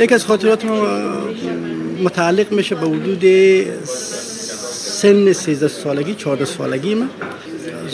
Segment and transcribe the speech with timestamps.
[0.00, 0.64] یک از خاطرات
[2.02, 3.24] متعلق میشه به حدود
[4.74, 7.08] سن 13 سالگی 14 سالگی من.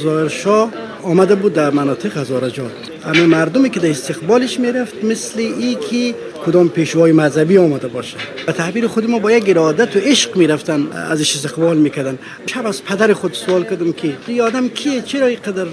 [0.03, 0.73] ظاهرشاه
[1.03, 2.71] آمده بود در مناطق هزارجان
[3.05, 6.15] همه مردمی که در استقبالش می‌رفت مثل ای که
[6.47, 8.17] کدام پیشوای مذهبی آمده باشه
[8.49, 12.19] و تعبیر خود ما با یک ارادت و عشق می‌رفتن ازش استقبال می‌کردن.
[12.47, 15.67] شب از پدر خود سوال کردم که این آدم کیه؟ چرا اینقدر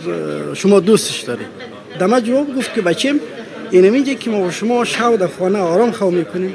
[0.54, 1.46] شما دوستش داری؟
[2.00, 3.20] دمه جواب گفت که بچیم
[3.76, 6.54] اینمی که ما شما شو در خانه آرام خو می‌کنیم.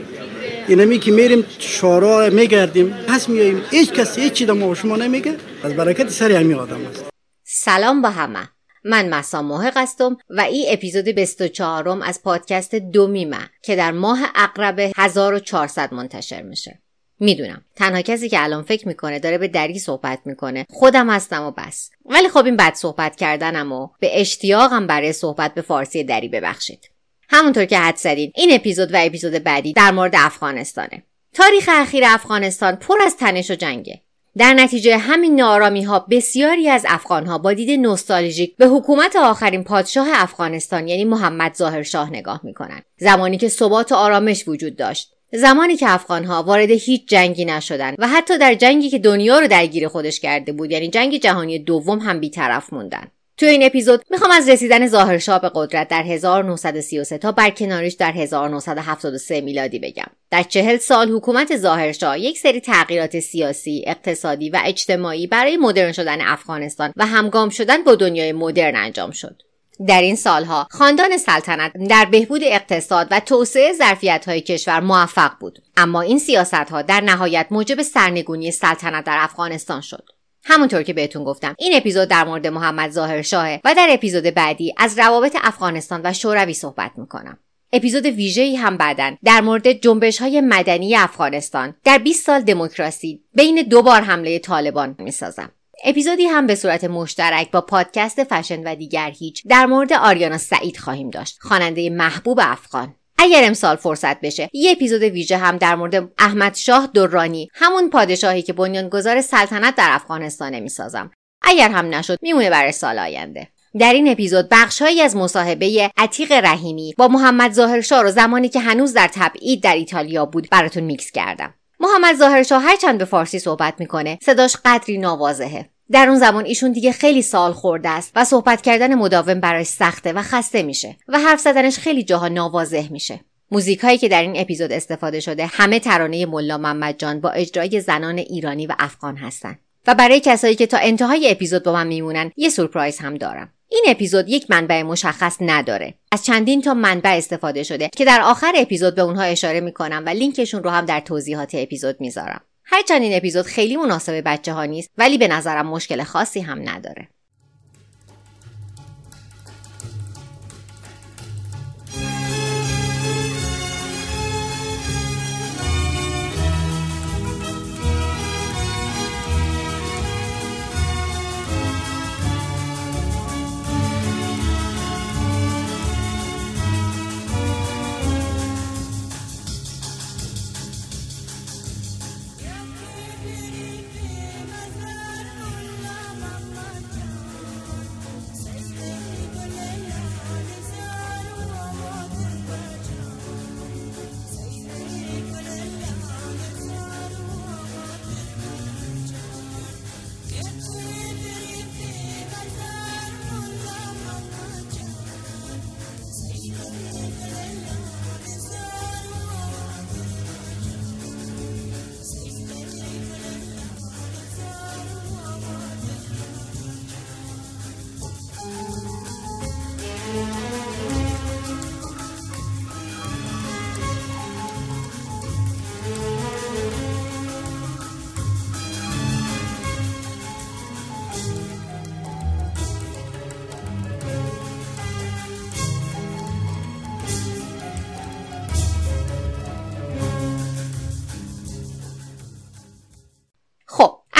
[0.69, 2.91] اینمی که میریم شارا میگردیم.
[3.09, 5.37] پس میاییم هیچ کسی هیچ چیز ما شما نمیگه.
[5.64, 7.05] از برکت سر همین آدم است.
[7.45, 8.48] سلام با همه.
[8.84, 14.91] من مسا محق هستم و این اپیزود 24 از پادکست دومیمه که در ماه اقرب
[14.97, 16.78] 1400 منتشر میشه.
[17.20, 17.64] می‌دونم.
[17.77, 21.91] تنها کسی که الان فکر می‌کنه داره به دری صحبت می‌کنه خودم هستم و بس.
[22.05, 26.89] ولی خب این بد صحبت کردنم و به اشتیاقم برای صحبت به فارسی دری ببخشید.
[27.33, 31.02] همونطور که حد زدید این اپیزود و اپیزود بعدی در مورد افغانستانه.
[31.34, 34.00] تاریخ اخیر افغانستان پر از تنش و جنگه.
[34.37, 39.64] در نتیجه همین نارامی ها بسیاری از افغان ها با دید نوستالژیک به حکومت آخرین
[39.64, 45.12] پادشاه افغانستان یعنی محمد ظاهر شاه نگاه می‌کنند زمانی که ثبات و آرامش وجود داشت.
[45.33, 49.47] زمانی که افغان ها وارد هیچ جنگی نشدند و حتی در جنگی که دنیا رو
[49.47, 53.06] درگیر خودش کرده بود یعنی جنگ جهانی دوم هم بیطرف موندن.
[53.41, 59.41] تو این اپیزود می‌خوام از رسیدن ظاهرشاه به قدرت در 1933 تا برکناریش در 1973
[59.41, 60.06] میلادی بگم.
[60.30, 66.20] در چهل سال حکومت ظاهرشاه یک سری تغییرات سیاسی، اقتصادی و اجتماعی برای مدرن شدن
[66.20, 69.42] افغانستان و همگام شدن با دنیای مدرن انجام شد.
[69.86, 75.58] در این سالها خاندان سلطنت در بهبود اقتصاد و توسعه ظرفیت های کشور موفق بود
[75.77, 80.04] اما این سیاست ها در نهایت موجب سرنگونی سلطنت در افغانستان شد
[80.44, 84.74] همونطور که بهتون گفتم این اپیزود در مورد محمد ظاهر شاهه و در اپیزود بعدی
[84.77, 87.38] از روابط افغانستان و شوروی صحبت می‌کنم.
[87.72, 93.62] اپیزود ویژه‌ای هم بعدن در مورد جنبش های مدنی افغانستان در 20 سال دموکراسی بین
[93.62, 95.52] دو بار حمله طالبان می‌سازم.
[95.84, 100.76] اپیزودی هم به صورت مشترک با پادکست فشن و دیگر هیچ در مورد آریانا سعید
[100.76, 102.94] خواهیم داشت خواننده محبوب افغان.
[103.22, 104.50] اگر امسال فرصت بشه.
[104.53, 109.88] یه اپیزود ویژه هم در مورد احمد شاه دورانی همون پادشاهی که بنیانگذار سلطنت در
[109.91, 111.10] افغانستان می‌سازم.
[111.42, 113.48] اگر هم نشد میمونه برای سال آینده.
[113.78, 118.92] در این اپیزود بخشهایی از مصاحبه عتیق رحیمی با محمد ظاهرشاه رو زمانی که هنوز
[118.92, 121.54] در تبعید در ایتالیا بود براتون میکس کردم.
[121.80, 125.70] محمد ظاهرشاه هرچند به فارسی صحبت می‌کنه صداش قدری ناواضحه.
[125.93, 130.12] در اون زمان ایشون دیگه خیلی سال خورده است و صحبت کردن مداوم برای سخته
[130.12, 133.21] و خسته میشه و حرف زدنش خیلی جاها ناواضح میشه.
[133.51, 137.81] موزیک هایی که در این اپیزود استفاده شده همه ترانه ملا محمد جان با اجرای
[137.81, 139.59] زنان ایرانی و افغان هستن.
[139.87, 143.53] و برای کسایی که تا انتهای اپیزود با من میمونن یه سورپرایز هم دارم.
[143.69, 145.95] این اپیزود یک منبع مشخص نداره.
[146.12, 150.09] از چندین تا منبع استفاده شده که در آخر اپیزود به اونها اشاره می‌کنم و
[150.09, 152.41] لینکشون رو هم در توضیحات اپیزود می‌ذارم.
[152.72, 157.08] هرچند این اپیزود خیلی مناسب بچه ها نیست ولی به نظرم مشکل خاصی هم نداره.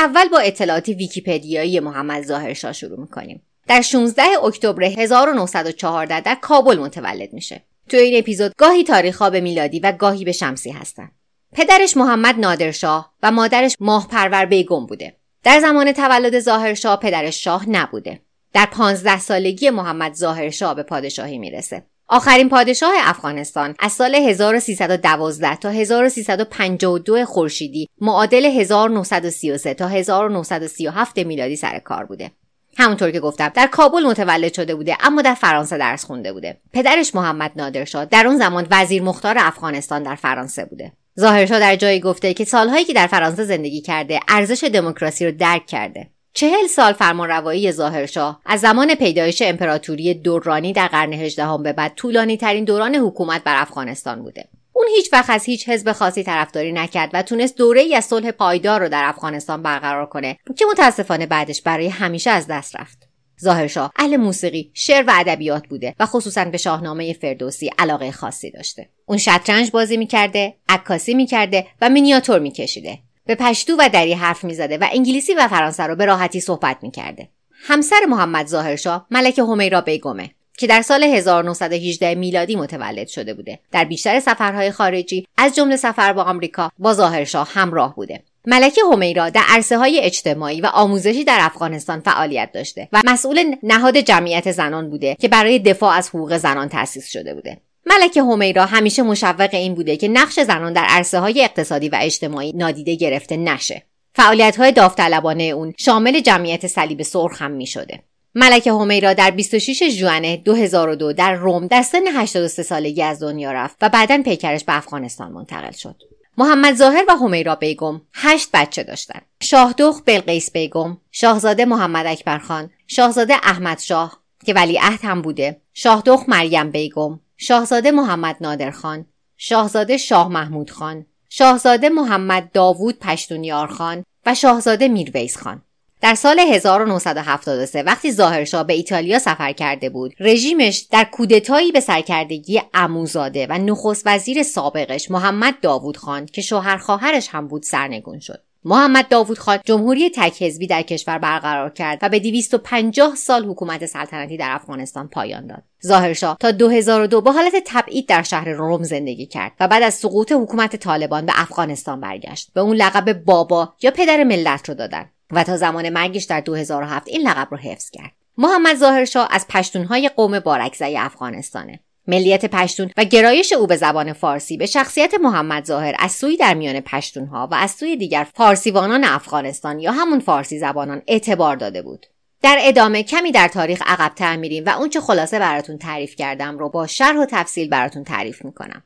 [0.01, 3.43] اول با اطلاعات ویکیپدیایی محمد ظاهرشاه شروع می‌کنیم.
[3.69, 7.65] در 16 اکتبر 1914 در کابل متولد میشه.
[7.89, 11.11] تو این اپیزود گاهی تاریخ به میلادی و گاهی به شمسی هستن.
[11.53, 15.17] پدرش محمد نادرشاه و مادرش ماه پرور بیگم بوده.
[15.45, 18.21] در زمان تولد ظاهرشاه پدرش شاه نبوده.
[18.53, 21.83] در پانزده سالگی محمد ظاهرشاه به پادشاهی می‌رسه.
[22.13, 23.75] آخرین پادشاه افغانستان.
[23.79, 32.31] از سال 1312 تا 1352 خورشیدی معادل 1933 تا 1937 میلادی سر کار بوده.
[32.77, 36.61] همونطور که گفتم در کابل متولد شده بوده اما در فرانسه درس خونده بوده.
[36.73, 40.93] پدرش محمد نادرشاه در اون زمان وزیر مختار افغانستان در فرانسه بوده.
[41.21, 45.67] ظاهرشاه در جایی گفته که سالهایی که در فرانسه زندگی کرده ارزش دموکراسی رو درک
[45.67, 46.11] کرده.
[46.35, 48.41] چهل سال فرمانروایی ظاهرشاه.
[48.47, 53.63] از زمان پیدایش امپراتوری دورانی در قرن هجدهم به بعد طولانی ترین دوران حکومت بر
[53.63, 54.49] افغانستان بوده.
[54.73, 58.31] اون هیچ وقت از هیچ حزب خاصی طرفداری نکرد و تونست دوره ای از صلح
[58.31, 63.09] پایدار رو در افغانستان برقرار کنه که متاسفانه بعدش برای همیشه از دست رفت.
[63.43, 68.89] ظاهرشاه اهل موسیقی شعر و ادبیات بوده و خصوصا به شاهنامه فردوسی علاقه خاصی داشته.
[69.07, 72.99] اون شطرنج بازی می‌کرده عکاسی می‌کرده و مینیاتور میکشیده.
[73.31, 77.29] به پشتو و دری حرف می‌زده و انگلیسی و فرانسه رو به راحتی صحبت می‌کرده.
[77.53, 83.59] همسر محمد ظاهرشاه ملکه همیرا بیگمه که در سال 1918 میلادی متولد شده بوده.
[83.73, 88.23] در بیشتر سفرهای خارجی از جمله سفر با آمریکا با ظاهرشاه همراه بوده.
[88.47, 93.97] ملکه همیرا در عرصه های اجتماعی و آموزشی در افغانستان فعالیت داشته و مسئول نهاد
[93.97, 97.61] جمعیت زنان بوده که برای دفاع از حقوق زنان تأسیس شده بوده.
[97.87, 102.53] ملکه همیرا همیشه مشوق این بوده که نقش زنان در عرصه های اقتصادی و اجتماعی
[102.53, 103.83] نادیده گرفته نشه
[104.15, 108.03] فعالیت های داوطلبانه اون شامل جمعیت صلیب سرخ هم می شده.
[108.35, 113.77] ملکه همیرا در 26 ژوئن 2002 در روم در سن 83 سالگی از دنیا رفت
[113.81, 116.03] و بعدا پیکرش به افغانستان منتقل شد.
[116.39, 119.23] محمد ظاهر و همیرا بیگم هشت بچه داشتند.
[119.43, 126.71] شاهدخ بلقیس بیگم، شاهزاده محمد اکبرخان، شاهزاده احمد شاه که ولیعهد هم بوده، شاهدخ مریم
[126.71, 129.07] بیگم، شاهزاده محمد نادرخان،
[129.37, 135.63] شاهزاده شاه محمود خان، شاهزاده محمد داوود پشتونیار خان و شاهزاده میرویز خان.
[136.01, 142.63] در سال 1973 وقتی ظاهرشاه به ایتالیا سفر کرده بود رژیمش در کودتایی به سرکردگی
[142.75, 148.43] اموزاده و نخست وزیر سابقش محمد داوود خان که شوهر خواهرش هم بود سرنگون شد
[148.65, 153.87] محمد داوود خان جمهوری تک حزبی در کشور برقرار کرد و به 250 سال حکومت
[153.87, 155.63] سلطنتی در افغانستان پایان داد.
[155.87, 160.33] ظاهرشاه تا 2002 با حالت تبعید در شهر روم زندگی کرد و بعد از سقوط
[160.33, 162.51] حکومت طالبان به افغانستان برگشت.
[162.55, 167.09] به اون لقب بابا یا پدر ملت رو دادن و تا زمان مرگش در 2007
[167.09, 168.13] این لقب رو حفظ کرد.
[168.39, 171.81] محمد ظاهرشاه از پشتونهای قوم بارکزی افغانستانه.
[172.11, 176.55] ملیت پشتون و گرایش او به زبان فارسی به شخصیت محمد ظاهر از سوی در
[176.55, 182.07] میان پشتونها و از سوی دیگر فارسیوانان افغانستان یا همون فارسی زبانان اعتبار داده بود.
[182.43, 186.87] در ادامه کمی در تاریخ عقبتر میریم و اونچه خلاصه براتون تعریف کردم رو با
[186.87, 188.83] شرح و تفصیل براتون تعریف می‌کنم.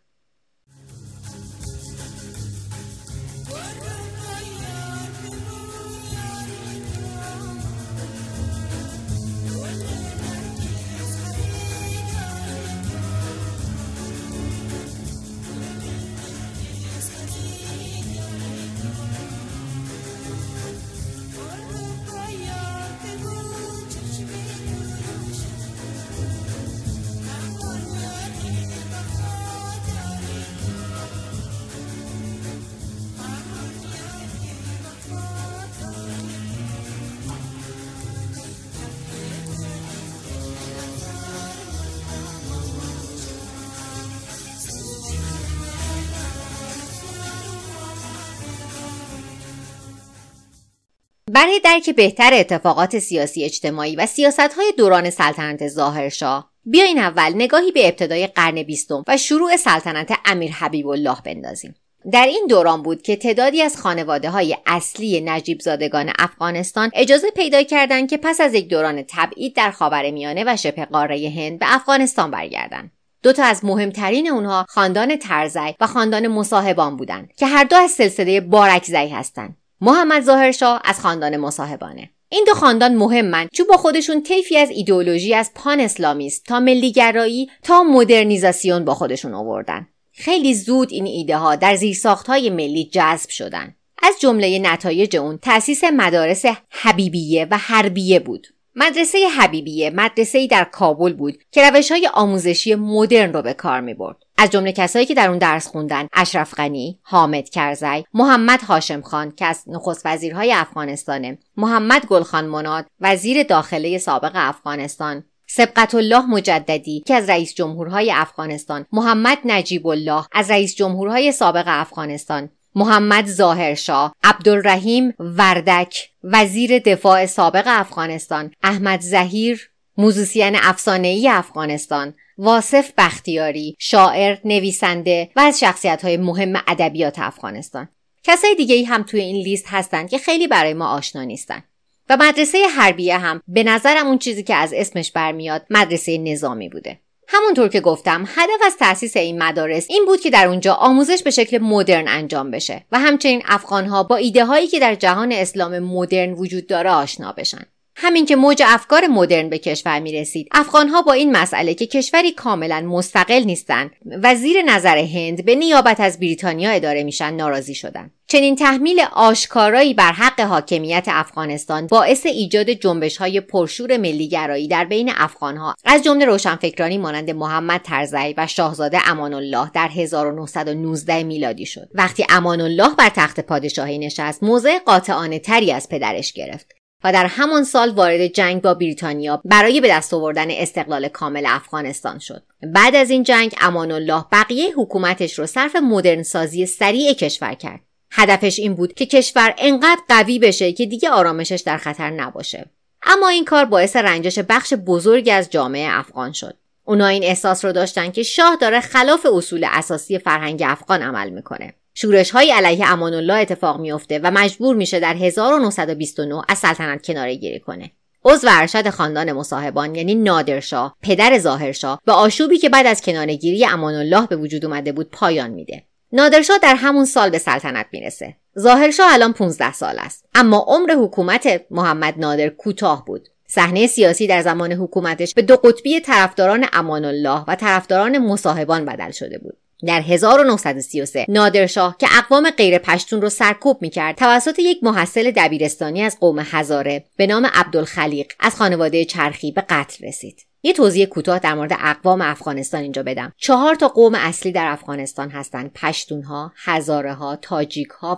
[51.34, 57.72] برای درک بهتر اتفاقات سیاسی اجتماعی و سیاست های دوران سلطنت ظاهرشاه بیاین اول نگاهی
[57.72, 61.74] به ابتدای قرن بیستم و شروع سلطنت امیر حبیب الله بندازیم
[62.12, 67.62] در این دوران بود که تعدادی از خانواده های اصلی نجیب زادگان افغانستان اجازه پیدا
[67.62, 71.66] کردند که پس از یک دوران تبعید در خاور میانه و شبه قاره هند به
[71.74, 72.90] افغانستان برگردند.
[73.22, 77.90] دو تا از مهمترین اونها خاندان ترزی و خاندان مصاحبان بودند که هر دو از
[77.90, 79.56] سلسله بارکزی هستند.
[79.84, 82.10] محمد ظاهرشاه از خاندان مصاحبانه.
[82.28, 83.48] این دو خاندان مهمن.
[83.52, 89.34] چون با خودشون طیفی از ایدئولوژی از پان اسلامیست تا ملیگرایی تا مدرنیزاسیون با خودشون
[89.34, 89.88] آوردن.
[90.12, 93.74] خیلی زود این ایده ها در زیرساخت های ملی جذب شدن.
[94.02, 98.46] از جمله نتایج اون تأسیس مدارس حبیبیه و حربیه بود.
[98.76, 103.94] مدرسه حبیبیه مدرسه در کابل بود که روش های آموزشی مدرن رو به کار می
[103.94, 104.23] برد.
[104.38, 109.30] از جمله کسایی که در اون درس خوندن اشرف غنی، حامد کرزی، محمد هاشم خان
[109.30, 117.02] که از نخست وزیرهای افغانستانه، محمد گلخان مناد وزیر داخله سابق افغانستان، سبقت الله مجددی
[117.06, 124.14] که از رئیس جمهورهای افغانستان، محمد نجیب الله از رئیس جمهورهای سابق افغانستان، محمد ظاهرشاه،
[124.24, 135.30] عبدالرحیم وردک، وزیر دفاع سابق افغانستان، احمد زهیر، موزیسین افسانه‌ای افغانستان واصف بختیاری شاعر نویسنده
[135.36, 137.88] و از شخصیت های مهم ادبیات افغانستان.
[138.22, 141.62] کسای دیگه ای هم توی این لیست هستند که خیلی برای ما آشنا نیستن.
[142.08, 147.00] و مدرسه حربیه هم به نظرم اون چیزی که از اسمش برمیاد مدرسه نظامی بوده.
[147.28, 151.30] همونطور که گفتم هدف از تأسیس این مدارس این بود که در اونجا آموزش به
[151.30, 156.32] شکل مدرن انجام بشه و همچنین افغانها با ایده هایی که در جهان اسلام مدرن
[156.32, 157.66] وجود داره آشنا بشن.
[157.96, 162.32] همین که موج افکار مدرن به کشور می رسید افغانها با این مسئله که کشوری
[162.32, 163.90] کاملا مستقل نیستند
[164.22, 169.94] و زیر نظر هند به نیابت از بریتانیا اداره میشن ناراضی شدند چنین تحمیل آشکارایی
[169.94, 175.74] بر حق حاکمیت افغانستان باعث ایجاد جنبش های پرشور ملیگرایی در بین افغانها.
[175.84, 181.88] از جمله روشنفکرانی مانند محمد ترزی و شاهزاده امان الله در 1919 میلادی شد.
[181.94, 186.73] وقتی امان الله بر تخت پادشاهی نشست موضع قاطعانه تری از پدرش گرفت.
[187.04, 192.18] و در همان سال وارد جنگ با بریتانیا برای به دست آوردن استقلال کامل افغانستان
[192.18, 192.42] شد.
[192.62, 197.80] بعد از این جنگ امان الله بقیه حکومتش رو صرف مدرن سازی سریع کشور کرد.
[198.10, 202.66] هدفش این بود که کشور انقدر قوی بشه که دیگه آرامشش در خطر نباشه.
[203.02, 206.56] اما این کار باعث رنجش بخش بزرگی از جامعه افغان شد.
[206.84, 211.74] اونا این احساس رو داشتن که شاه داره خلاف اصول اساسی فرهنگ افغان عمل می‌کنه.
[211.94, 217.34] شورش های علیه امان الله اتفاق میافته و مجبور میشه در 1929 از سلطنت کناره
[217.34, 217.90] گیری کنه.
[218.24, 223.94] عضو ارشد خاندان مصاحبان یعنی نادرشاه پدر ظاهرشاه به آشوبی که بعد از کنارگیری امان
[223.94, 225.82] الله به وجود اومده بود پایان میده.
[226.12, 228.36] نادرشاه در همون سال به سلطنت می‌رسه.
[228.58, 233.28] ظاهرشاه الان 15 سال است اما عمر حکومت محمد نادر کوتاه بود.
[233.48, 239.10] صحنه سیاسی در زمان حکومتش به دو قطبی طرفداران امان الله و طرفداران مصاحبان بدل
[239.10, 239.56] شده بود.
[239.84, 246.20] در 1933 نادرشاه که اقوام غیر پشتون رو سرکوب می‌کرد توسط یک محصل دبیرستانی از
[246.20, 250.46] قوم هزاره به نام عبدالخلیق از خانواده چرخی به قتل رسید.
[250.62, 253.32] یه توضیح کوتاه در مورد اقوام افغانستان اینجا بدم.
[253.36, 257.38] چهار تا قوم اصلی در افغانستان هستند پشتونها هزاره ها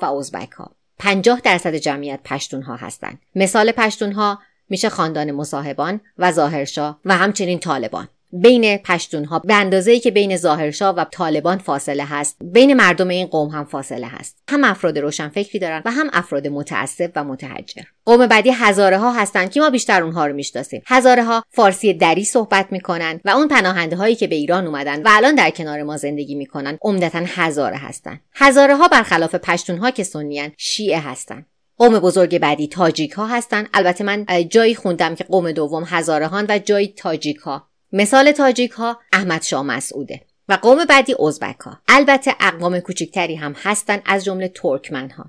[0.02, 3.18] و ازبک ها 50 درصد جمعیت پشتون ها هستند.
[3.34, 8.08] مثال پشتون ها میشه خاندان مصاحبان و ظاهرشاه و همچنین طالبان.
[8.42, 12.36] بین پشتونها به اندازه که بین ظاهرشاه و طالبان فاصله هست.
[12.40, 14.36] بین مردم این قوم هم فاصله هست.
[14.48, 17.82] هم افراد روشنفکری دارن و هم افراد متعصب و متحجر.
[18.04, 20.82] قوم بعدی هزاره ها هستند که ما بیشتر اونها رو می‌شناسیم.
[20.86, 25.08] هزاره ها فارسی دری صحبت می‌کنن و اون پناهنده هایی که به ایران اومدن و
[25.10, 30.02] الان در کنار ما زندگی می‌کنن عمدتا هزاره هستند هزاره ها برخلاف پشتون ها که
[30.02, 31.46] سنیان شیعه هستند
[31.78, 33.66] قوم بزرگ بعدی تاجیک ها هستن.
[33.74, 38.98] البته من جایی خوندم که قوم دوم هزارهان و جایی تاجیک ها مثال تاجیک ها
[39.12, 44.48] احمد شاه مسعوده و قوم بعدی ازبک ها البته اقوام کوچکتری هم هستند از جمله
[44.48, 45.24] ترکمن ها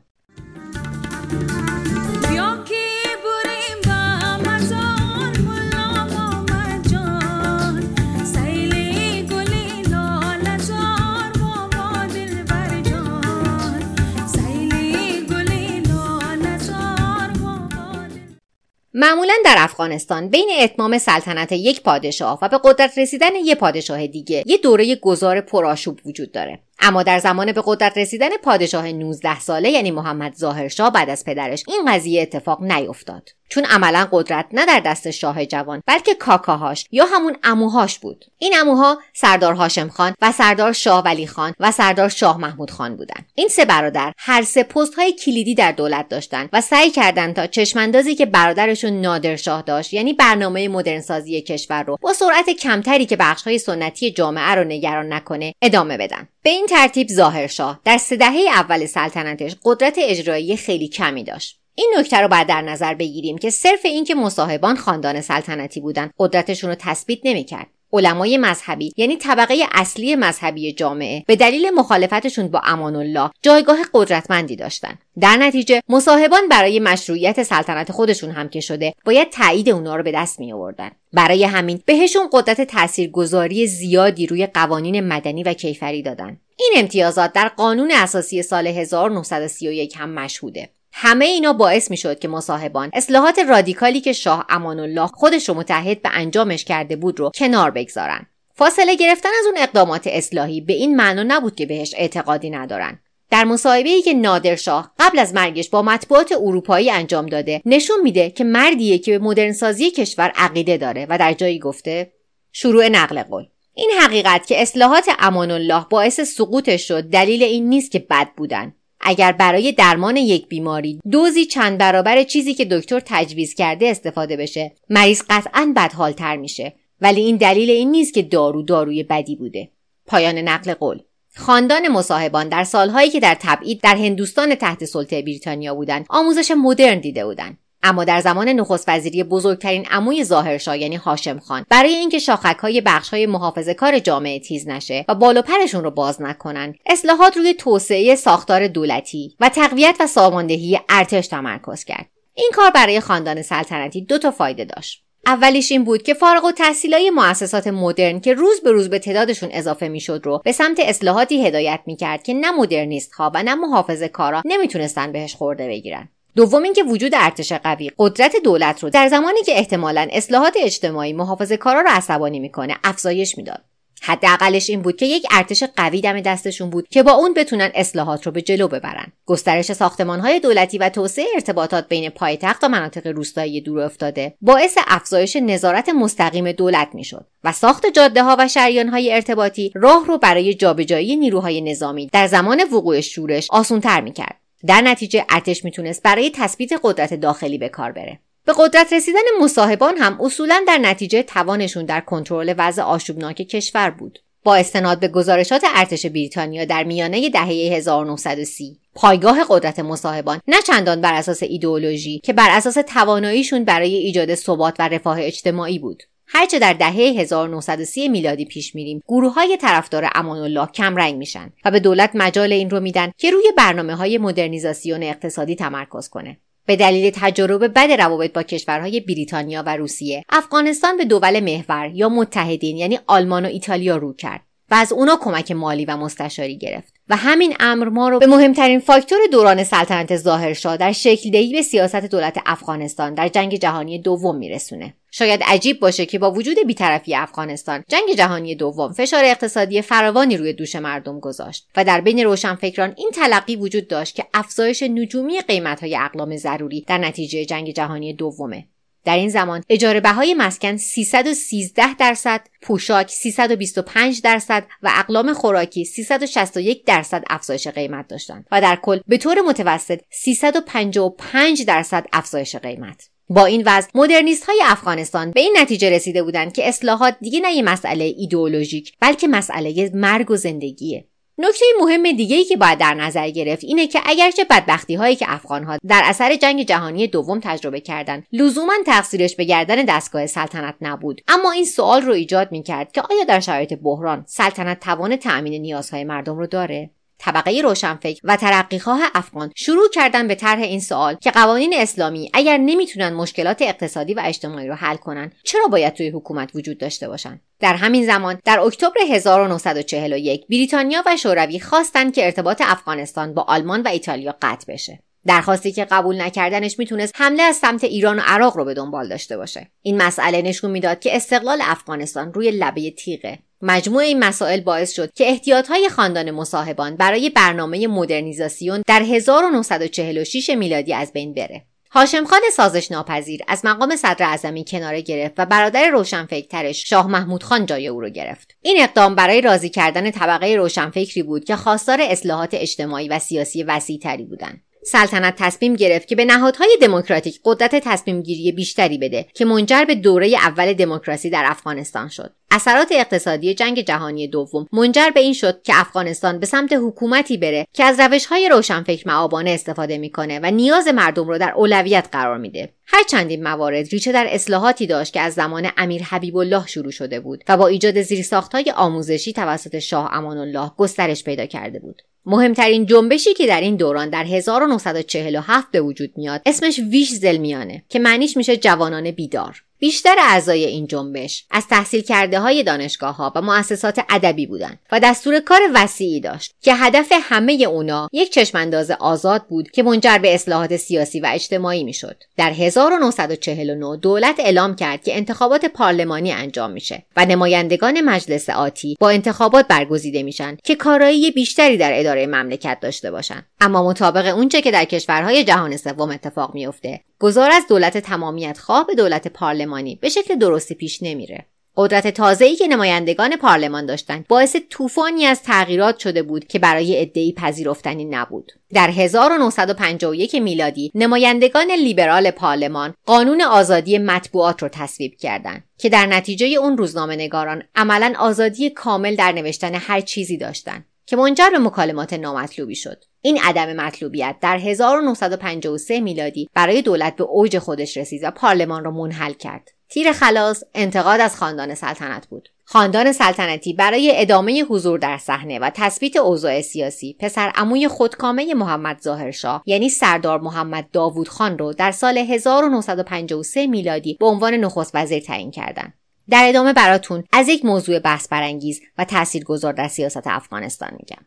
[18.99, 24.43] معمولا در افغانستان بین اتمام سلطنت یک پادشاه و به قدرت رسیدن یک پادشاه دیگه
[24.45, 26.59] یه دوره گذار پرآشوب وجود داره.
[26.79, 31.63] اما در زمان به قدرت رسیدن پادشاه 19 ساله یعنی محمد ظاهرشاه بعد از پدرش
[31.67, 33.29] این قضیه اتفاق نیفتاد.
[33.49, 38.25] چون عملا قدرت نه در دست شاه جوان بلکه کاکاهاش یا همون اموهاش بود.
[38.37, 42.95] این اموها سردار هاشم خان و سردار شاه ولی خان و سردار شاه محمود خان
[42.95, 43.25] بودند.
[43.35, 47.47] این سه برادر هر سه پست های کلیدی در دولت داشتند و سعی کردند تا
[47.47, 53.15] چشماندازی که برادرشون نادر شاه داشت یعنی برنامه مدرنسازی کشور رو با سرعت کمتری که
[53.15, 56.27] بخش های سنتی جامعه رو نگران نکنه ادامه بدن.
[56.47, 61.59] به این ترتیب ظاهرشاه در سه دهه اول سلطنتش قدرت اجرایی خیلی کمی داشت.
[61.75, 66.69] این نکته رو باید در نظر بگیریم که صرف اینکه مصاحبان خاندان سلطنتی بودن قدرتشون
[66.69, 67.67] رو تثبیت نمی‌کرد.
[67.97, 74.55] علمای مذهبی یعنی طبقه اصلی مذهبی جامعه به دلیل مخالفتشون با امان الله جایگاه قدرتمندی
[74.55, 74.97] داشتن.
[75.19, 80.11] در نتیجه مصاحبان برای مشروعیت سلطنت خودشون هم که شده باید تایید اونا رو به
[80.11, 86.37] دست می آوردن برای همین بهشون قدرت تاثیرگذاری زیادی روی قوانین مدنی و کیفری دادن.
[86.59, 90.69] این امتیازات در قانون اساسی سال 1931 هم مشهوده.
[90.99, 95.55] همه اینا باعث می شد که مصاحبان اصلاحات رادیکالی که شاه امان الله خودش رو
[95.55, 98.25] متحد به انجامش کرده بود رو کنار بگذارن.
[98.53, 102.99] فاصله گرفتن از اون اقدامات اصلاحی به این معنا نبود که بهش اعتقادی ندارن.
[103.29, 108.29] در مصاحبه ای که نادرشاه قبل از مرگش با مطبوعات اروپایی انجام داده نشون میده
[108.29, 112.11] که مردیه که به مدرنسازی کشور عقیده داره و در جایی گفته
[112.51, 113.45] شروع نقل قول.
[113.73, 118.73] این حقیقت که اصلاحات امان الله باعث سقوطش شد دلیل این نیست که بد بودن.
[119.01, 124.71] اگر برای درمان یک بیماری دوزی چند برابر چیزی که دکتر تجویز کرده استفاده بشه
[124.89, 126.73] مریض قطعا بدحالتر میشه.
[127.01, 129.69] ولی این دلیل این نیست که دارو داروی بدی بوده.
[130.05, 130.99] پایان نقل قول.
[131.35, 136.99] خاندان مصاحبان در سالهایی که در تبعید در هندوستان تحت سلطه بریتانیا بودند آموزش مدرن
[136.99, 137.57] دیده بودند.
[137.83, 142.81] اما در زمان نخست وزیری بزرگترین عموی ظاهرشاه یعنی هاشم خان برای اینکه شاخک های
[142.81, 147.53] بخش های محافظه کار جامعه تیز نشه و بالا پرشون رو باز نکنن اصلاحات روی
[147.53, 152.09] توسعه ساختار دولتی و تقویت و ساماندهی ارتش تمرکز کرد.
[152.33, 155.03] این کار برای خاندان سلطنتی دو تا فایده داشت.
[155.27, 159.49] اولیش این بود که فارغ و تحصیلای مؤسسات مدرن که روز به روز به تعدادشون
[159.51, 164.07] اضافه می‌شد رو به سمت اصلاحاتی هدایت می‌کرد که نه مدرنیست ها و نه محافظه
[164.07, 166.09] کارا نمی‌تونستن بهش خورده بگیرن.
[166.37, 171.57] دوم اینکه وجود ارتش قوی قدرت دولت رو در زمانی که احتمالا اصلاحات اجتماعی محافظه
[171.57, 173.63] کارا رو عصبانی می‌کنه افزایش می‌داد.
[174.01, 178.25] حداقلش این بود که یک ارتش قوی دم دستشون بود که با اون بتونن اصلاحات
[178.25, 179.07] رو به جلو ببرن.
[179.25, 185.35] گسترش های دولتی و توسعه ارتباطات بین پایتخت و مناطق روستایی دور افتاده باعث افزایش
[185.35, 190.53] نظارت مستقیم دولت می‌شد و ساخت جاده ها و شریان های ارتباطی راه رو برای
[190.53, 194.46] جابجایی نیروهای نظامی در زمان وقوع شورش آسونتر می‌کرد.
[194.65, 198.19] در نتیجه ارتش می‌تونست برای تثبیت قدرت داخلی به کار بره.
[198.45, 204.19] به قدرت رسیدن مصاحبان هم اصولا در نتیجه توانشون در کنترل وضع آشوبناک کشور بود.
[204.43, 211.01] با استناد به گزارشات ارتش بریتانیا در میانه دهه 1930 پایگاه قدرت مصاحبان نه چندان
[211.01, 216.03] بر اساس ایدئولوژی که بر اساس تواناییشون برای ایجاد ثبات و رفاه اجتماعی بود.
[216.27, 221.53] هرچه در دهه 1930 میلادی پیش میریم گروه های طرفدار امان الله کم رنگ میشن
[221.65, 226.37] و به دولت مجال این رو میدن که روی برنامه های مدرنیزاسیون اقتصادی تمرکز کنه.
[226.65, 232.09] به دلیل تجربه بد روابط با کشورهای بریتانیا و روسیه افغانستان به دول محور یا
[232.09, 234.41] متحدین یعنی آلمان و ایتالیا رو کرد
[234.71, 236.96] و از اونا کمک مالی و مستشاری گرفت.
[237.09, 241.61] و همین امر ما رو به مهمترین فاکتور دوران سلطنت ظاهرشاه در شکل دهی به
[241.61, 244.93] سیاست دولت افغانستان در جنگ جهانی دوم میرسونه.
[245.11, 250.53] شاید عجیب باشه که با وجود بیطرفی افغانستان جنگ جهانی دوم فشار اقتصادی فراوانی روی
[250.53, 255.97] دوش مردم گذاشت و در بین روشنفکران این تلقی وجود داشت که افزایش نجومی قیمتهای
[255.97, 258.67] اقلام ضروری در نتیجه جنگ جهانی دومه.
[259.07, 266.85] در این زمان اجاره بهای مسکن 313 درصد، پوشاک 325 درصد و اقلام خوراکی 361
[266.85, 273.09] درصد افزایش قیمت داشتند و در کل به طور متوسط 355 درصد افزایش قیمت.
[273.29, 277.53] با این وضع مدرنیست های افغانستان به این نتیجه رسیده بودند که اصلاحات دیگه نه
[277.53, 281.05] یه مسئله ایدئولوژیک بلکه مسئله مرگ و زندگیه
[281.39, 285.63] نکته مهم دیگه که باید در نظر گرفت اینه که اگرچه بدبختی هایی که افغان
[285.63, 291.21] ها در اثر جنگ جهانی دوم تجربه کردند لزوما تقصیرش به گردن دستگاه سلطنت نبود.
[291.27, 295.61] اما این سوال رو ایجاد می کرد که آیا در شرایط بحران سلطنت توان تأمین
[295.61, 301.15] نیازهای مردم رو داره؟ طبقه روشنفکر و ترقیخواه افغان شروع کردن به طرح این سوال
[301.15, 306.09] که قوانین اسلامی اگر نمی‌تونن مشکلات اقتصادی و اجتماعی رو حل کنن چرا باید توی
[306.09, 312.25] حکومت وجود داشته باشن؟ در همین زمان در اکتبر 1941 بریتانیا و شوروی خواستند که
[312.25, 314.99] ارتباط افغانستان با آلمان و ایتالیا قطع بشه.
[315.25, 319.37] درخواستی که قبول نکردنش می‌تونست حمله از سمت ایران و عراق رو به دنبال داشته
[319.37, 319.71] باشه.
[319.81, 323.39] این مسئله نشون می‌داد که استقلال افغانستان روی لبه تیغه.
[323.61, 330.93] مجموع این مسائل باعث شد که احتیاطهای خاندان مصاحبان برای برنامه مدرنیزاسیون در 1946 میلادی
[330.93, 331.65] از بین بره.
[331.91, 337.43] هاشم خان سازش ناپذیر از مقام صدر اعظمی کناره گرفت و برادر روشنفکرترش شاه محمود
[337.43, 338.57] خان جای او را گرفت.
[338.61, 343.99] این اقدام برای راضی کردن طبقه روشنفکری بود که خواستار اصلاحات اجتماعی و سیاسی وسیع
[343.99, 344.61] تری بودند.
[344.91, 349.95] سلطنت تصمیم گرفت که به نهادهای دموکراتیک قدرت تصمیم گیری بیشتری بده که منجر به
[349.95, 352.33] دوره اول دموکراسی در افغانستان شد.
[352.51, 357.67] اثرات اقتصادی جنگ جهانی دوم منجر به این شد که افغانستان به سمت حکومتی بره
[357.73, 362.73] که از روشهای روشنفکر معابانه استفاده می‌کنه و نیاز مردم رو در اولویت قرار میده
[362.85, 367.19] هرچند این موارد ریشه در اصلاحاتی داشت که از زمان امیر حبیب الله شروع شده
[367.19, 372.85] بود و با ایجاد زیرساختهای آموزشی توسط شاه امان الله گسترش پیدا کرده بود مهمترین
[372.85, 378.37] جنبشی که در این دوران در 1947 به وجود میاد اسمش ویش زلمیانه که معنیش
[378.37, 379.63] میشه جوانان بیدار.
[379.79, 384.99] بیشتر اعضای این جنبش از تحصیل کرده های دانشگاه ها و مؤسسات ادبی بودند و
[384.99, 390.35] دستور کار وسیعی داشت که هدف همه اونا یک چشمانداز آزاد بود که منجر به
[390.35, 392.23] اصلاحات سیاسی و اجتماعی می‌شد.
[392.37, 399.09] در 1949 دولت اعلام کرد که انتخابات پارلمانی انجام میشه و نمایندگان مجلس آتی با
[399.09, 403.45] انتخابات برگزیده میشن که کارایی بیشتری در اداره مملکت داشته باشند.
[403.61, 408.87] اما مطابق اونچه که در کشورهای جهان سوم اتفاق میافته گذار از دولت تمامیت خواه
[408.87, 409.95] به دولت پارلمانی.
[409.95, 411.45] به شکل درستی پیش نمیره.
[411.77, 417.33] قدرت تازه‌ای که نمایندگان پارلمان داشتند باعث طوفانی از تغییرات شده بود که برای عدهای
[417.33, 418.51] پذیرفتنی نبود.
[418.73, 426.45] در 1951 میلادی نمایندگان لیبرال پارلمان قانون آزادی مطبوعات رو تصویب کردند که در نتیجه
[426.47, 432.13] اون روزنامه نگاران عملا آزادی کامل در نوشتن هر چیزی داشتند که منجر به مکالمات
[432.13, 433.03] نامطلوبی شد.
[433.21, 438.91] این عدم مطلوبیت در 1953 میلادی برای دولت به اوج خودش رسید و پارلمان را
[438.91, 439.71] منحل کرد.
[439.89, 442.49] تیر خلاص انتقاد از خاندان سلطنت بود.
[442.65, 449.01] خاندان سلطنتی برای ادامه حضور در صحنه و تثبیت اوضاع سیاسی پسر عموی خودکامه محمد
[449.01, 455.19] ظاهرشاه یعنی سردار محمد داوود خان رو در سال 1953 میلادی به عنوان نخست وزیر
[455.19, 455.93] تعیین کردند.
[456.29, 461.25] در ادامه براتون از یک موضوع بحث برانگیز و تاثیرگذار در سیاست افغانستان میگم.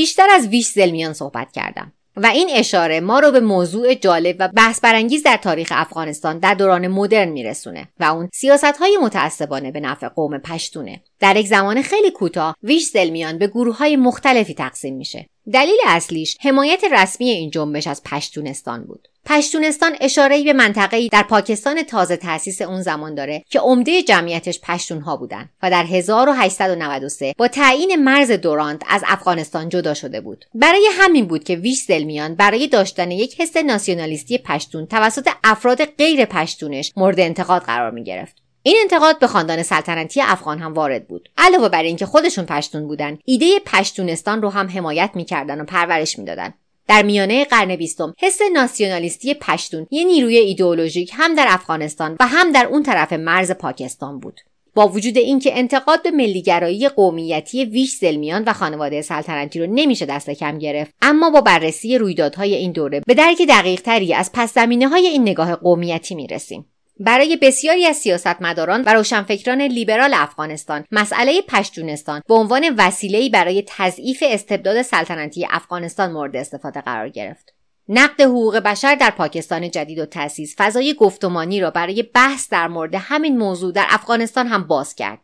[0.00, 4.48] بیشتر از ویش زلمیان صحبت کردم و این اشاره ما رو به موضوع جالب و
[4.48, 9.80] بحث برانگیز در تاریخ افغانستان در دوران مدرن میرسونه و اون سیاست های متعصبانه به
[9.80, 11.02] نفع قوم پشتونه.
[11.20, 15.26] در یک زمان خیلی کوتاه ویش زلمیان به گروه های مختلفی تقسیم میشه.
[15.52, 19.08] دلیل اصلیش حمایت رسمی این جنبش از پشتونستان بود.
[19.26, 25.16] پشتونستان اشاره به منطقه‌ای در پاکستان تازه تأسیس اون زمان داره که عمده جمعیتش پشتونها
[25.16, 30.44] بودن و در 1893 با تعیین مرز دورانت از افغانستان جدا شده بود.
[30.54, 36.24] برای همین بود که ویش زلمیان برای داشتن یک حس ناسیونالیستی پشتون توسط افراد غیر
[36.24, 41.28] پشتونش مورد انتقاد قرار می گرفت این انتقاد به خاندان سلطنتی افغان هم وارد بود.
[41.38, 46.54] علاوه بر اینکه خودشون پشتون بودن ایده پشتونستان رو هم حمایت می‌کردن و پرورش می‌دادن.
[46.90, 52.52] در میانه قرن بیستم حس ناسیونالیستی پشتون یه نیروی ایدئولوژیک هم در افغانستان و هم
[52.52, 54.40] در اون طرف مرز پاکستان بود.
[54.74, 60.30] با وجود اینکه انتقاد به ملیگرایی قومیتی ویش زلمیان و خانواده سلطنتی رو نمیشه دست
[60.30, 64.88] کم گرفت اما با بررسی رویدادهای این دوره به درک دقیق تری از پس زمینه
[64.88, 66.64] های این نگاه قومیتی می‌رسیم.
[67.02, 74.24] برای بسیاری از سیاستمداران و روشنفکران لیبرال افغانستان مسئله پشتونستان به عنوان وسیله‌ای برای تضعیف
[74.26, 77.54] استبداد سلطنتی افغانستان مورد استفاده قرار گرفت.
[77.88, 82.94] نقد حقوق بشر در پاکستان جدید و تأسیس فضای گفتمانی را برای بحث در مورد
[82.94, 85.18] همین موضوع در افغانستان هم باز کرد.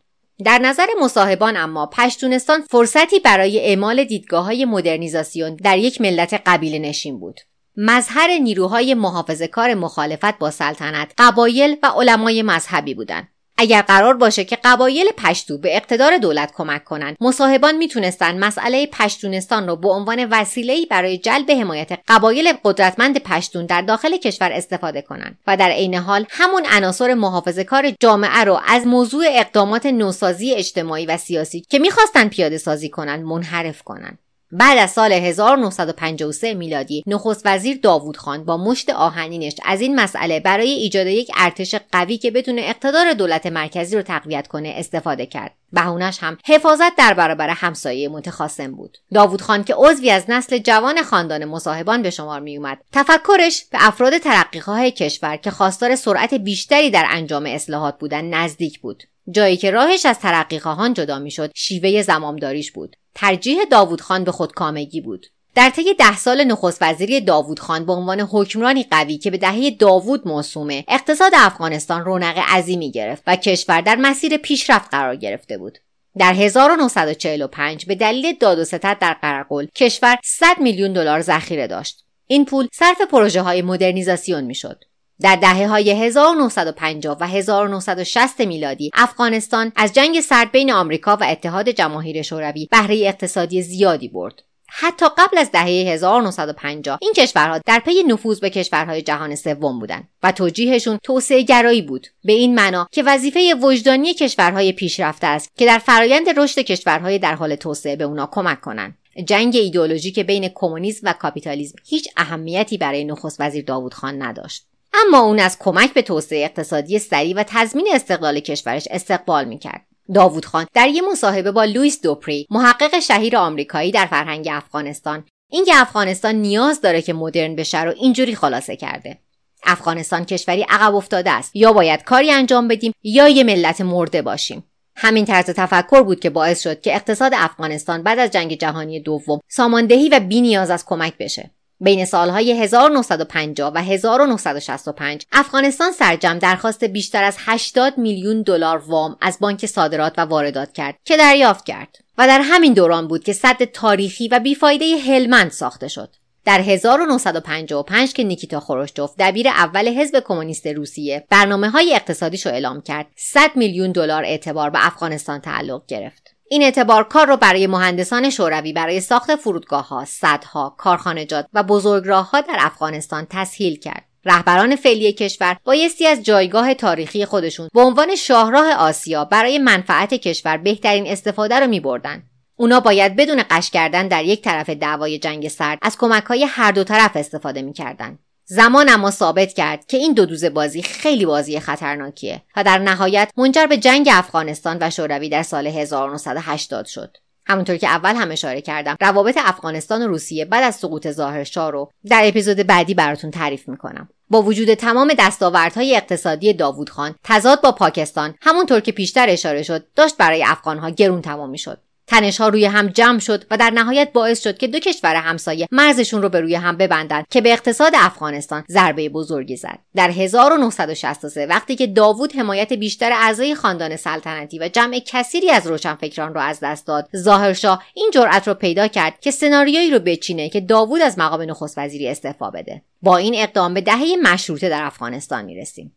[0.45, 6.79] در نظر مصاحبان اما پشتونستان فرصتی برای اعمال دیدگاه های مدرنیزاسیون در یک ملت قبیله
[6.79, 7.41] نشین بود.
[7.77, 13.29] مظهر نیروهای محافظه کار مخالفت با سلطنت قبایل و علمای مذهبی بودند.
[13.59, 19.67] اگر قرار باشه که قبایل پشتو به اقتدار دولت کمک کنند مصاحبان می‌تونستند مسئله پشتونستان
[19.67, 25.39] رو به عنوان وسیله‌ای برای جلب حمایت قبایل قدرتمند پشتون در داخل کشور استفاده کنند
[25.47, 31.07] و در عین حال همون عناصر محافظه کار جامعه رو از موضوع اقدامات نوسازی اجتماعی
[31.07, 34.19] و سیاسی که می‌خواستند پیاده سازی کنند منحرف کنند.
[34.53, 40.41] بعد از سال 1953 میلادی نخست وزیر داوود خان با مشت آهنینش از این مسئله
[40.41, 45.55] برای ایجاد یک ارتش قوی که بتونه اقتدار دولت مرکزی رو تقویت کنه استفاده کرد.
[45.73, 48.99] بهونش هم حفاظت در برابر همسایه متخاصم بود.
[49.15, 53.79] داوود خان که عضوی از نسل جوان خاندان مصاحبان به شمار می اومد تفکرش به
[53.81, 59.03] افراد ترقیخواه کشور که خواستار سرعت بیشتری در انجام اصلاحات بودن نزدیک بود.
[59.31, 62.97] جایی که راهش از ترقیخواهان جدا می‌شد شیوه زمامداریش بود.
[63.15, 65.27] ترجیح داوود خان به خودکامگی بود.
[65.55, 69.71] در طی ده سال نخست وزیری داوود خان به عنوان حکمرانی قوی که به دهه
[69.71, 75.79] داوود موسومه اقتصاد افغانستان رونق عظیمی گرفت و کشور در مسیر پیشرفت قرار گرفته بود.
[76.19, 82.05] در 1945 به دلیل داد و ستد در قرقل کشور 100 میلیون دلار ذخیره داشت.
[82.27, 84.85] این پول صرف پروژه های مدرنیزاسیون می‌شد.
[85.21, 91.69] در دهه های 1950 و 1960 میلادی افغانستان از جنگ سرد بین آمریکا و اتحاد
[91.69, 94.43] جماهیر شوروی بهره اقتصادی زیادی برد.
[94.69, 100.09] حتی قبل از دهه 1950 این کشورها در پی نفوذ به کشورهای جهان سوم بودند
[100.23, 102.07] و توجیهشون توسعه گرایی بود.
[102.25, 107.35] به این معنا که وظیفه وجدانی کشورهای پیشرفته است که در فرایند رشد کشورهای در
[107.35, 113.05] حال توسعه به اونا کمک کنند جنگ ایدئولوژیک بین کمونیسم و کاپیتالیسم هیچ اهمیتی برای
[113.05, 114.67] نخست وزیر داوود خان نداشت.
[115.05, 119.87] اما اون از کمک به توسعه اقتصادی سریع و تضمین استقلال کشورش استقبال می‌کرد.
[120.15, 125.73] داوود خان در یک مصاحبه با لوئیس دوپری محقق شهیر آمریکایی در فرهنگ افغانستان اینکه
[125.75, 129.19] افغانستان نیاز داره که مدرن بشه رو اینجوری خلاصه کرده.
[129.65, 131.57] افغانستان کشوری عقب افتاده است.
[131.57, 134.65] یا باید کاری انجام بدیم یا یه ملت مرده باشیم.
[134.97, 139.41] همین طرز تفکر بود که باعث شد که اقتصاد افغانستان بعد از جنگ جهانی دوم
[139.49, 141.51] ساماندهی و بی نیاز از کمک بشه.
[141.81, 149.39] بین سالهای 1950 و 1965 افغانستان سرجم درخواست بیشتر از 80 میلیون دلار وام از
[149.41, 153.65] بانک صادرات و واردات کرد که دریافت کرد و در همین دوران بود که صد
[153.65, 156.11] تاریخی و بیفایده هلمند ساخته شد.
[156.45, 162.81] در 1955 که نیکیتا خروشچوف دبیر اول حزب کمونیست روسیه برنامه های اقتصادیش رو اعلام
[162.81, 166.26] کرد 100 میلیون دلار اعتبار به افغانستان تعلق گرفت.
[166.51, 172.31] این اعتبار کار رو برای مهندسان شوروی برای ساخت فرودگاه ها، صدها، کارخانجات و بزرگراه
[172.31, 174.05] ها در افغانستان تسهیل کرد.
[174.25, 180.57] رهبران فعلی کشور بایستی از جایگاه تاریخی خودشون به عنوان شاهراه آسیا برای منفعت کشور
[180.57, 182.23] بهترین استفاده رو می بردن.
[182.57, 186.73] اونا باید بدون قش کردن در یک طرف دعوای جنگ سرد از کمک های هر
[186.73, 188.19] دو طرف استفاده می‌کردند.
[188.49, 193.31] زمان اما ثابت کرد که این دو دوز بازی خیلی بازی خطرناکیه و در نهایت
[193.37, 197.17] منجر به جنگ افغانستان و شوروی در سال 1980 شد.
[197.47, 201.91] همونطور که اول هم اشاره کردم روابط افغانستان و روسیه بعد از سقوط ظاهرشاه رو
[202.09, 207.73] در اپیزود بعدی براتون تعریف می‌کنم با وجود تمام دستاوردهای اقتصادی داوود خان تضاد با
[207.73, 212.65] پاکستان همونطور که پیشتر اشاره شد داشت برای افغانها گرون تمام می‌شد تنش ها روی
[212.65, 216.41] هم جمع شد و در نهایت باعث شد که دو کشور همسایه مرزشون رو به
[216.41, 219.79] روی هم ببندند که به اقتصاد افغانستان ضربه بزرگی زد.
[219.95, 226.35] در 1963 وقتی که داوود حمایت بیشتر اعضای خاندان سلطنتی و جمع کثیری از روشنفکران
[226.35, 230.61] را از دست داد ظاهرشاه این جرأت رو پیدا کرد که سناریویی رو بچینه که
[230.61, 232.83] داوود از مقام نخست وزیری استعفا بده.
[233.03, 235.93] با این اقدام به دهه مشروطه در افغانستان می‌رسیم.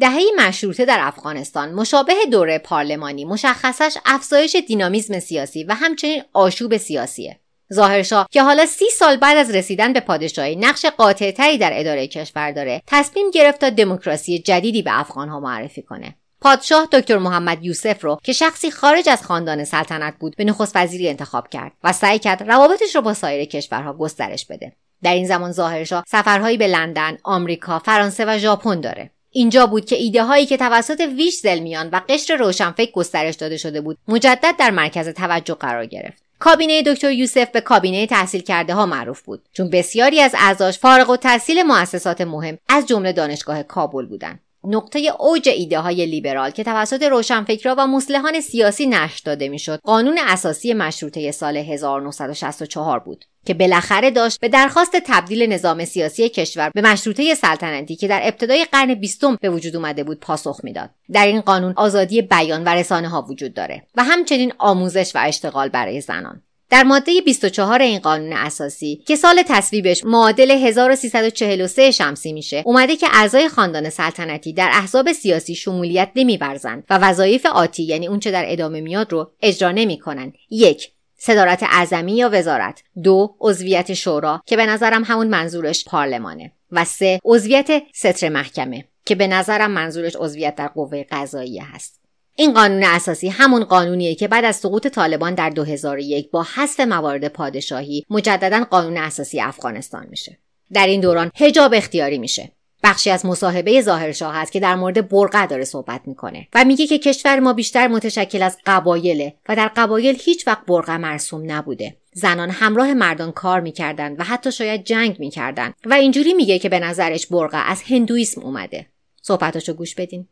[0.00, 7.40] دهه مشروطه در افغانستان مشابه دوره پارلمانی مشخصش افزایش دینامیزم سیاسی و همچنین آشوب سیاسیه.
[7.72, 12.52] ظاهرشاه که حالا سی سال بعد از رسیدن به پادشاهی نقش قاطعتری در اداره کشور
[12.52, 16.14] داره تصمیم گرفت تا دموکراسی جدیدی به افغانها معرفی کنه.
[16.40, 21.08] پادشاه دکتر محمد یوسف رو که شخصی خارج از خاندان سلطنت بود به نخست وزیری
[21.08, 24.72] انتخاب کرد و سعی کرد روابطش رو با سایر کشورها گسترش بده.
[25.02, 29.10] در این زمان ظاهرشاه سفرهایی به لندن آمریکا فرانسه و ژاپن داره.
[29.36, 33.80] اینجا بود که ایده هایی که توسط ویش زلمیان و قشر روشنفکر گسترش داده شده
[33.80, 36.22] بود مجدد در مرکز توجه قرار گرفت.
[36.38, 41.10] کابینه دکتر یوسف به کابینه تحصیل کرده ها معروف بود چون بسیاری از اعضاش فارغ
[41.10, 44.40] و تحصیل مؤسسات مهم از جمله دانشگاه کابل بودند.
[44.66, 50.18] نقطه اوج ایده های لیبرال که توسط روشنفکرها و مسلحان سیاسی نشر داده می‌شد قانون
[50.26, 56.82] اساسی مشروطه سال 1964 بود که بالاخره داشت به درخواست تبدیل نظام سیاسی کشور به
[56.82, 60.90] مشروطه سلطنتی که در ابتدای قرن بیستم به وجود اومده بود پاسخ می‌داد.
[61.12, 65.68] در این قانون آزادی بیان و رسانه ها وجود داره و همچنین آموزش و اشتغال
[65.68, 66.42] برای زنان.
[66.70, 73.06] در ماده 24 این قانون اساسی که سال تصویبش معادل 1343 شمسی میشه اومده که
[73.12, 78.80] اعضای خاندان سلطنتی در احزاب سیاسی شمولیت نمیورزند و وظایف آتی یعنی اونچه در ادامه
[78.80, 82.82] میاد رو اجرا نمی‌کنن یک صدارت اعظمی یا وزارت.
[83.02, 86.52] دو عضویت شورا که به نظرم همون منظورش پارلمانه.
[86.72, 91.95] و سه عضویت ستر محکمه که به نظرم منظورش عضویت در قوه قضاییه هست.
[92.38, 97.28] این قانون اساسی همون قانونیه که بعد از سقوط طالبان در 2001 با حذف موارد
[97.28, 100.38] پادشاهی مجددا قانون اساسی افغانستان میشه.
[100.72, 102.52] در این دوران حجاب اختیاری میشه.
[102.82, 106.98] بخشی از مصاحبه ظاهرشاه هست که در مورد برقع داره صحبت می‌کنه و میگه که
[106.98, 111.96] کشور ما بیشتر متشکل از قبایله و در قبایل هیچ وقت برقع مرسوم نبوده.
[112.12, 116.78] زنان همراه مردان کار می‌کردن و حتی شاید جنگ می‌کردن و اینجوری میگه که به
[116.78, 118.86] نظرش برقع از هندویسم اومده.
[119.22, 120.28] صحبتاشو گوش بدین.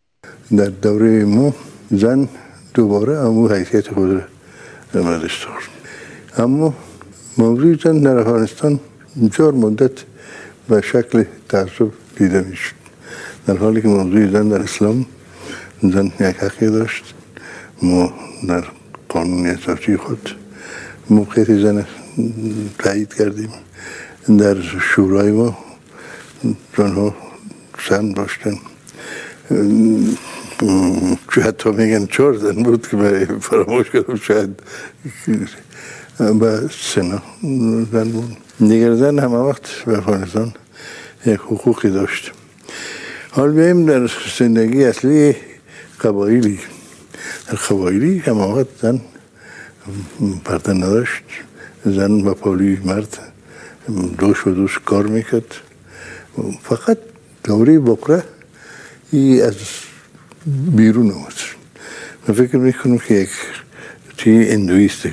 [0.56, 1.54] در دوره ما
[1.90, 2.28] زن
[2.74, 4.22] دوباره امو حیثیت خود را
[6.38, 6.74] اما
[7.38, 8.80] موضوع زن در افغانستان
[9.22, 9.92] بسیار مدت
[10.68, 12.74] به شکل تعصب دیده می‌شد.
[13.46, 15.06] در حالی که موضوع زن در اسلام
[15.82, 17.14] زن یک حقی داشت.
[17.82, 18.12] ما
[18.48, 18.64] در
[19.08, 20.30] قانون اساسی خود
[21.10, 21.86] موقعیت زن
[22.78, 23.50] تایید کردیم.
[24.38, 24.60] در
[24.94, 25.58] شورای ما
[26.76, 27.14] زنها
[27.88, 28.56] سن داشتن.
[31.42, 34.60] حتی میگن چهار زن بود که برای فراموش کردم شاید
[36.18, 37.22] به سنا
[37.92, 38.36] زن بود.
[38.58, 40.52] دیگر زن همه وقت به افغانستان
[41.26, 42.32] یک حقوقی داشت.
[43.30, 45.36] حال بیاییم در زندگی اصلی
[46.00, 46.58] قبایلی.
[47.46, 49.00] در قبایلی همه وقت زن
[50.44, 51.22] پرده نداشت.
[51.84, 53.18] زن با پالی مرد
[54.18, 55.54] دوش و دوش کار می‌کرد.
[56.62, 56.98] فقط
[57.44, 58.22] دوره بقره
[59.12, 59.54] ای از
[60.46, 61.32] بیرون آمد.
[62.28, 63.30] من فکر می‌کنم که یک
[64.16, 65.12] چی اندویسته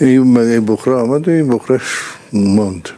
[0.00, 0.34] این
[0.66, 1.82] بخره آمد و این بخرهش
[2.32, 2.88] ماند.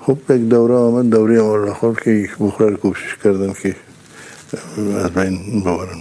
[0.00, 1.72] خب یک دوره آمد دوره آمد.
[1.72, 3.76] خود که یک بخره رو کوشش کردن که
[4.96, 5.98] از بین ببرن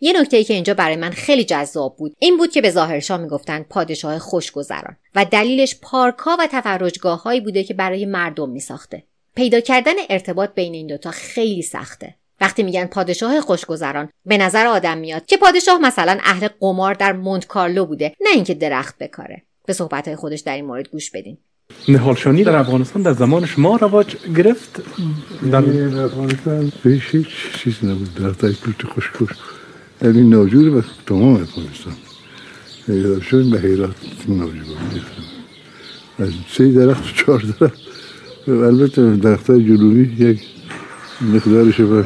[0.00, 3.20] یه نکته ای که اینجا برای من خیلی جذاب بود این بود که به ظاهرشاه
[3.20, 9.02] می‌گفتند پادشاه خوشگذران و دلیلش پارکها و تفرجگاه هایی بوده که برای مردم میساخته.
[9.36, 12.14] پیدا کردن ارتباط بین این دوتا خیلی سخته.
[12.42, 17.46] وقتی میگن پادشاه خوشگذران به نظر آدم میاد که پادشاه مثلا اهل قمار در مونت
[17.46, 19.42] کارلو بوده نه اینکه درخت بکاره.
[19.66, 21.38] به صحبت خودش در این مورد گوش بدین.
[21.88, 24.82] نهالشانی در افغانستان در زمان شما رواج گرفت؟
[25.50, 25.58] در
[26.04, 27.26] افغانستان هیچ هیچ
[27.58, 28.14] چیز نبود.
[28.14, 29.30] درخت های توت خوشکوش
[30.02, 31.94] یعنی ناجور و تمام افغانستان.
[32.88, 33.96] نهالشانی به حیرات
[34.28, 34.76] ناجور
[36.18, 37.80] از سه درخت و چهار درخت.
[38.48, 40.40] البته درخت های جنوبی یک
[41.20, 42.04] مقدارش به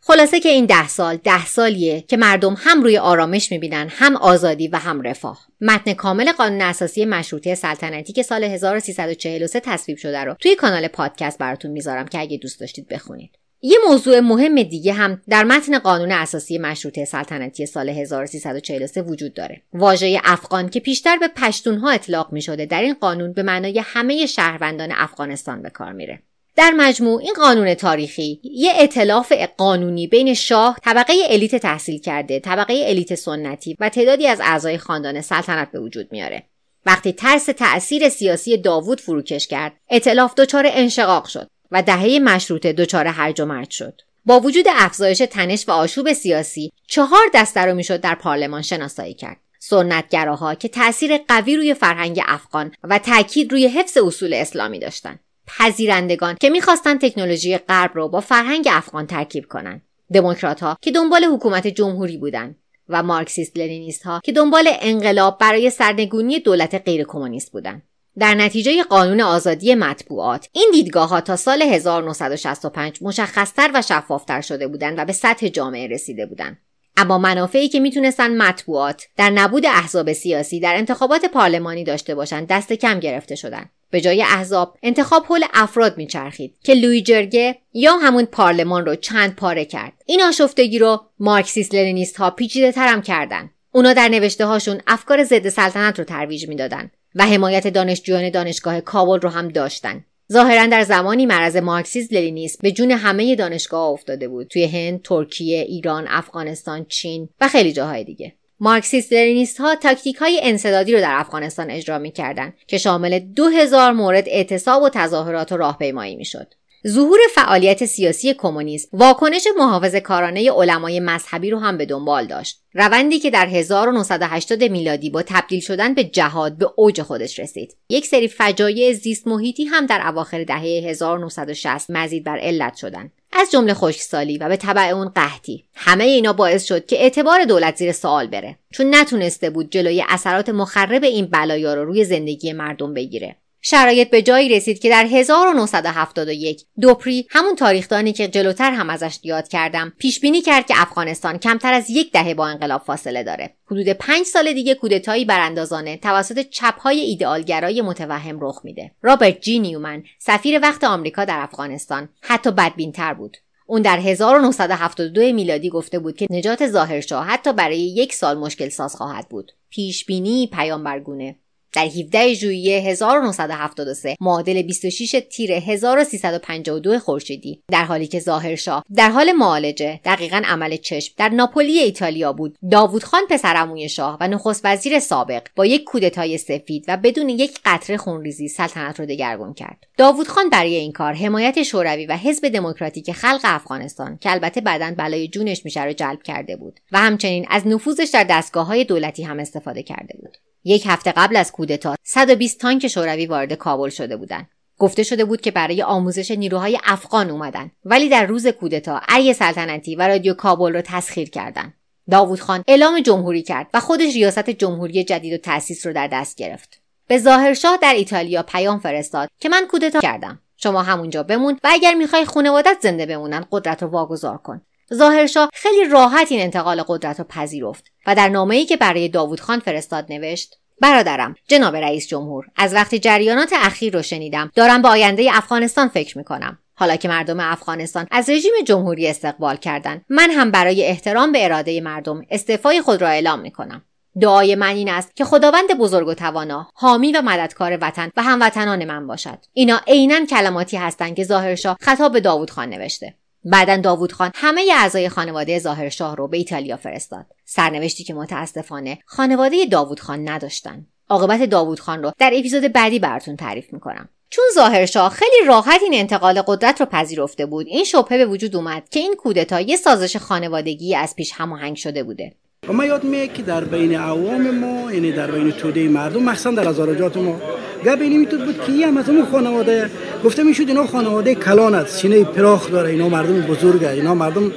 [0.00, 4.68] خلاصه که این ده سال ده سالیه که مردم هم روی آرامش می‌بینن هم آزادی
[4.68, 10.34] و هم رفاه متن کامل قانون اساسی مشروطه سلطنتی که سال 1343 تصویب شده رو
[10.40, 13.30] توی کانال پادکست براتون می‌ذارم که اگه دوست داشتید بخونید
[13.62, 19.62] یه موضوع مهم دیگه هم در متن قانون اساسی مشروطه سلطنتی سال 1343 وجود داره.
[19.72, 24.26] واژه افغان که پیشتر به پشتونها اطلاق می شده در این قانون به معنای همه
[24.26, 26.22] شهروندان افغانستان به کار میره.
[26.58, 32.84] در مجموع این قانون تاریخی یه اطلاف قانونی بین شاه طبقه الیت تحصیل کرده طبقه
[32.86, 36.42] الیت سنتی و تعدادی از اعضای خاندان سلطنت به وجود میاره.
[36.86, 43.06] وقتی ترس تأثیر سیاسی داوود فروکش کرد اطلاف دچار انشقاق شد و دهه مشروطه دچار
[43.06, 44.00] هرج و مرج شد.
[44.26, 49.36] با وجود افزایش تنش و آشوب سیاسی چهار دسته رو می‌شد در پارلمان شناسایی کرد.
[49.58, 56.36] سنتگراها که تأثیر قوی روی فرهنگ افغان و تاکید روی حفظ اصول اسلامی داشتند پذیرندگان
[56.40, 59.82] که می‌خواستند تکنولوژی غرب رو با فرهنگ افغان ترکیب کنند
[60.12, 62.56] دموکرات ها که دنبال حکومت جمهوری بودند
[62.88, 67.82] و مارکسیست لنینیست ها که دنبال انقلاب برای سرنگونی دولت غیر کمونیست بودند
[68.18, 74.68] در نتیجه قانون آزادی مطبوعات این دیدگاه ها تا سال 1965 مشخصتر و شفافتر شده
[74.68, 76.58] بودند و به سطح جامعه رسیده بودند.
[76.96, 82.72] اما منافعی که می‌تونستن مطبوعات در نبود احزاب سیاسی در انتخابات پارلمانی داشته باشند دست
[82.72, 88.24] کم گرفته شدند به جای احزاب انتخاب حول افراد میچرخید که لوی جرگه یا همون
[88.24, 89.92] پارلمان رو چند پاره کرد.
[90.06, 93.50] این آشفتگی رو مارکسیست لنینیست ها پیچیده ترم کردن.
[93.72, 99.20] اونا در نوشته هاشون افکار ضد سلطنت رو ترویج می‌دادند و حمایت دانشجویان دانشگاه کابل
[99.20, 100.04] رو هم داشتن.
[100.32, 105.58] ظاهرا در زمانی مرض مارکسیسم لنینیسم به جون همه دانشگاه افتاده بود توی هند، ترکیه،
[105.58, 108.32] ایران، افغانستان، چین و خیلی جاهای دیگه.
[108.60, 113.92] مارکسیست لنینیست ها تاکتیک های انصدادی رو در افغانستان اجرا می‌کردند که شامل دو هزار
[113.92, 116.54] مورد اعتصاب و تظاهرات و راهپیمایی می‌شد.
[116.88, 122.62] ظهور فعالیت سیاسی کمونیسم واکنش محافظ کارانه علمای مذهبی رو هم به دنبال داشت.
[122.74, 127.76] روندی که در 1980 میلادی با تبدیل شدن به جهاد به اوج خودش رسید.
[127.88, 133.12] یک سری فجایع زیست محیطی هم در اواخر دهه 1960 مزید بر علت شدند.
[133.32, 135.64] از جمله خشکسالی و به طبع اون قحطی.
[135.74, 138.58] همه اینا باعث شد که اعتبار دولت زیر سوال بره.
[138.70, 143.36] چون نتونسته بود جلوی اثرات مخرب این بلایا رو روی زندگی مردم بگیره.
[143.60, 149.48] شرایط به جایی رسید که در 1971 دوپری همون تاریخدانی که جلوتر هم ازش یاد
[149.48, 153.54] کردم پیش بینی کرد که افغانستان کمتر از یک دهه با انقلاب فاصله داره.
[153.66, 158.90] حدود پنج سال دیگه کودتایی براندازانه توسط چپهای ایدئالگرای متوهم رخ میده.
[159.02, 163.36] رابرت جی نیومن سفیر وقت آمریکا در افغانستان حتی بدبینتر بود.
[163.66, 168.96] اون در 1972 میلادی گفته بود که نجات ظاهرشاه حتی برای یک سال مشکل ساز
[168.96, 169.52] خواهد بود.
[169.70, 171.36] پیش بینی پیامبرگونه.
[171.78, 177.62] در 17 ژوئیه 1973 معادل 26 تیر 1352 خورشیدی.
[177.70, 182.58] در حالی که ظاهرشاه در حال معالجه دقیقا عمل چشم در ناپولی ایتالیا بود.
[182.70, 187.58] داوود خان پسرعموی شاه و نخست وزیر سابق با یک کودتای سفید و بدون یک
[187.64, 189.86] قطره خونریزی سلطنت را دگرگون کرد.
[189.96, 194.94] داوود خان برای این کار حمایت شوروی و حزب دموکراتیک خلق افغانستان که البته بعدا
[194.98, 199.22] بلای جونش میشه رو جلب کرده بود و همچنین از نفوذش در دستگاه های دولتی
[199.22, 200.36] هم استفاده کرده بود.
[200.68, 204.48] یک هفته قبل از کودتا 120 تانک شوروی وارد کابل شده بودند
[204.78, 209.96] گفته شده بود که برای آموزش نیروهای افغان اومدن ولی در روز کودتا ای سلطنتی
[209.96, 211.74] و رادیو کابل رو تسخیر کردند
[212.10, 216.36] داوود خان اعلام جمهوری کرد و خودش ریاست جمهوری جدید و تأسیس رو در دست
[216.36, 216.80] گرفت.
[217.08, 220.38] به ظاهرشاه در ایتالیا پیام فرستاد که من کودتا کردم.
[220.56, 224.60] شما همونجا بمون و اگر می‌خوای خانوادت زنده بمونن قدرت رو واگذار کن.
[224.94, 229.60] ظاهرشاه خیلی راحت این انتقال قدرت رو پذیرفت و در نامه‌ای که برای داوود خان
[229.60, 234.50] فرستاد نوشت برادرم جناب رئیس جمهور از وقتی جریانات اخیر رو شنیدم.
[234.54, 236.58] دارم به آینده افغانستان فکر می‌کنم.
[236.74, 241.80] حالا که مردم افغانستان از رژیم جمهوری استقبال کردند من هم برای احترام به اراده
[241.80, 243.84] مردم استعفای خود را اعلام می‌کنم.
[244.20, 248.84] دعای من این است که خداوند بزرگ و توانا حامی و مددکار وطن و هموطنان
[248.84, 249.38] من باشد.
[249.52, 253.14] اینا عینا کلماتی هستند که ظاهرشاه خطاب به داوود خان نوشته.
[253.50, 257.26] بعدا داوود خان همه اعضای خانواده ظاهرشاه رو به ایتالیا فرستاد.
[257.44, 260.86] سرنوشتی که متاسفانه خانواده داوود خان نداشتن.
[261.08, 264.08] عاقبت داوود خان رو در اپیزود بعدی براتون تعریف می‌کنم.
[264.30, 268.88] چون ظاهرشاه خیلی راحت این انتقال قدرت رو پذیرفته بود این شبهه به وجود اومد
[268.90, 272.32] که این کودتا یه سازش خانوادگی از پیش هماهنگ شده بوده.
[272.68, 276.50] و ما یاد میاد که در بین عوام ما یعنی در بین توده مردم مخصوصا
[276.50, 277.40] در هزارجات ما
[277.84, 279.90] گپ اینی میتود بود که هم از اون خانواده
[280.24, 284.52] گفته می‌شد اینا خانواده کلان است سینه پراخ داره اینا مردم بزرگه اینا مردم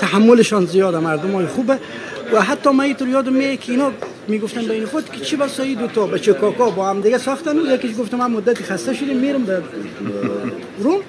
[0.00, 1.78] تحملشان زیاده مردم های خوبه.
[2.32, 3.92] و حتی ما اینطور یادم میاد که اینا
[4.28, 7.56] می‌گفتن بین خود که چی بسایی دو تا بچه کاکا با هم دیگه ساختن.
[7.56, 9.60] یکیش گفتم من مدتی خسته شدیم میرم در
[10.78, 11.00] روم.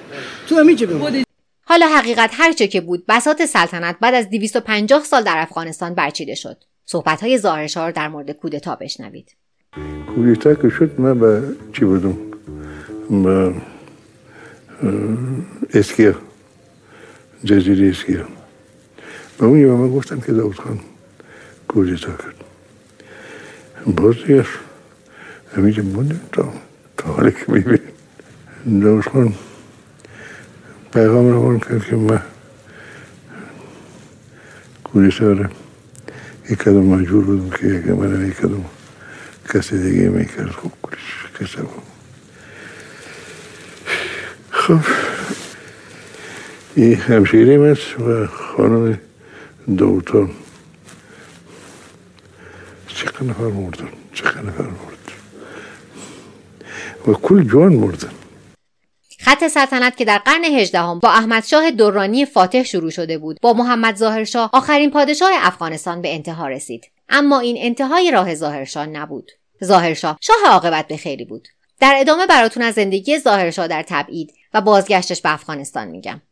[0.48, 1.24] تو همینجا بمون.
[1.64, 6.56] حالا حقیقت هرچه که بود بساط سلطنت بعد از 250 سال در افغانستان برچیده شد.
[6.86, 9.36] صحبت های ظاهرشاه در مورد کودتا بشنوید.
[9.74, 11.42] کودتا که شد من به
[11.72, 12.16] چی بودم
[13.10, 13.54] به
[15.74, 16.14] اسکیا
[17.44, 18.24] جزیره اسکیا
[19.38, 20.80] به من گفتم که داود خان
[21.68, 22.34] کودتا کرد
[23.96, 24.46] باز دیگر
[25.56, 26.52] همینجا موندیم تا
[26.96, 27.92] تا حالی که می‌بینیم
[28.82, 29.34] داود خان
[30.92, 32.22] پیغام رو کرد که من
[34.84, 35.46] کودتا رو
[36.50, 38.64] یک کدوم مجبور بودم که یک من یک کدوم
[39.54, 40.50] کسی دیگه می‌کرد.
[40.50, 41.58] خوب کلش کسی
[44.50, 44.78] خب.
[46.74, 49.00] این همشیریم است و خانم
[49.76, 50.30] دوتان
[52.88, 55.12] چقدر نفر مردن چقدر نفر مردن
[57.08, 58.10] و کل جوان مردن
[59.20, 63.38] خط سلطنت که در قرن هجدهم با احمد شاه دورانی فاتح شروع شده بود.
[63.42, 66.91] با محمد ظاهرشاه آخرین پادشاه افغانستان به انتها رسید.
[67.08, 69.32] اما این انتهای راه ظاهرشاه نبود.
[69.64, 71.48] ظاهرشاه شاه عاقبت به خیری بود.
[71.80, 76.22] در ادامه براتون از زندگی ظاهرشاه در تبعید و بازگشتش به افغانستان میگم.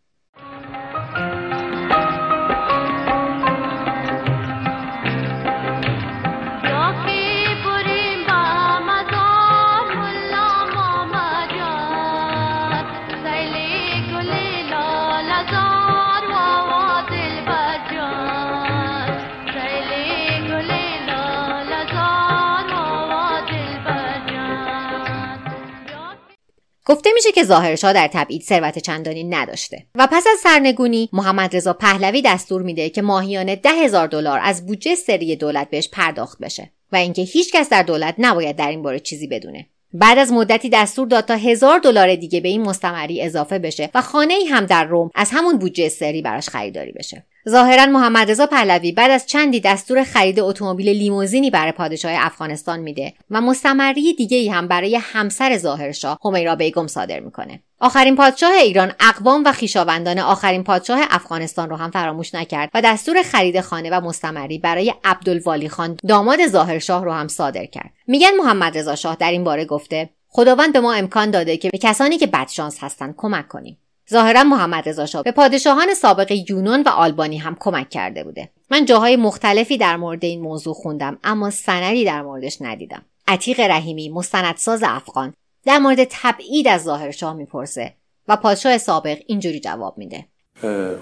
[26.90, 29.86] گفته میشه که ظاهرشاه در تبعید ثروت چندانی نداشته.
[29.94, 34.66] و پس از سرنگونی محمد رضا پهلوی دستور میده که ماهیانه ده هزار دلار از
[34.66, 39.00] بودجه سری دولت بهش پرداخت بشه و اینکه هیچکس در دولت نباید در این باره
[39.00, 39.66] چیزی بدونه.
[39.92, 44.02] بعد از مدتی دستور داد تا هزار دلار دیگه به این مستمری اضافه بشه و
[44.02, 47.24] خانه ای هم در روم از همون بودجه سری براش خریداری بشه.
[47.48, 53.12] ظاهرا محمد رضا پهلوی بعد از چندی دستور خرید اتومبیل لیموزینی برای پادشاه افغانستان میده
[53.30, 57.62] و مستمری دیگه ای هم برای همسر ظاهرشاه همیرا بیگم صادر می‌کنه.
[57.80, 63.22] آخرین پادشاه ایران اقوام و خویشاوندان آخرین پادشاه افغانستان رو هم فراموش نکرد و دستور
[63.22, 67.90] خرید خانه و مستمری برای عبدالوالی خان داماد ظاهرشاه رو هم صادر کرد.
[68.06, 71.78] میگن محمد رضا شاه در این باره گفته خداوند به ما امکان داده که به
[71.78, 73.78] کسانی که بدشانس هستند کمک کنیم.
[74.10, 78.50] ظاهرا محمد رضا شاه به پادشاهان سابق یونان و آلبانی هم کمک کرده بوده.
[78.70, 83.02] من جاهای مختلفی در مورد این موضوع خوندم اما سندی در موردش ندیدم.
[83.28, 85.34] عتیق رحیمی مستندساز افغان
[85.64, 87.94] در مورد تبعید از ظاهرشاه می‌پرسه
[88.28, 90.26] و پادشاه سابق اینجوری جواب میده.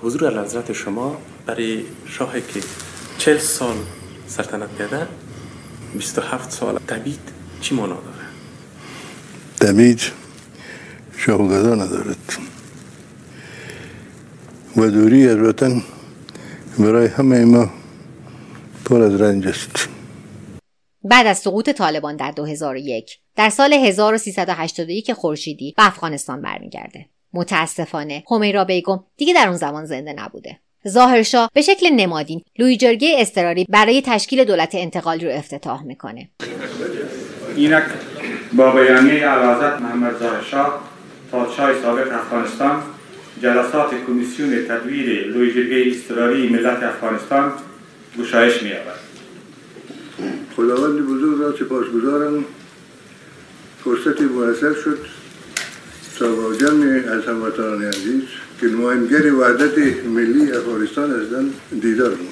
[0.03, 2.61] حضور حضرت شما برای شاهی که
[3.19, 3.77] چل سال
[4.27, 5.07] سلطنت کرده
[5.93, 7.21] 27 سال تبعید
[7.61, 8.29] چی معنا داره؟
[9.61, 10.01] تبعید
[11.17, 12.39] شاهگذا ندارد.
[14.79, 15.83] و دوری از وطن
[16.79, 17.71] برای همه ما
[18.85, 19.89] پر از رنج است.
[21.05, 27.07] بعد از سقوط طالبان در 2001 در سال 1381 خورشیدی به افغانستان برمیگرده.
[27.33, 30.59] متاسفانه همیرا بیگم دیگه در اون زمان زنده نبوده.
[30.89, 36.29] ظاهرشاه به شکل نمادین لوی استراری برای تشکیل دولت انتقال رو افتتاح می‌کنه.
[37.57, 37.85] اینک
[38.53, 40.81] با بیانیه علازت محمد ظاهرشاه
[41.33, 42.83] پادشاه سابق افغانستان
[43.43, 47.53] جلسات کمیسیون تدویر لوی اضطراری ملت افغانستان
[48.19, 49.01] گشایش می‌یابد.
[50.57, 52.45] خداوند بزرگ را سپاسگزارم
[53.85, 54.99] فرصتی میسر شد.
[56.21, 58.23] با جمع از هموطنان عزیز
[58.61, 62.29] که نمایندگر وحدت ملی افغانستان هستند دیدار کنم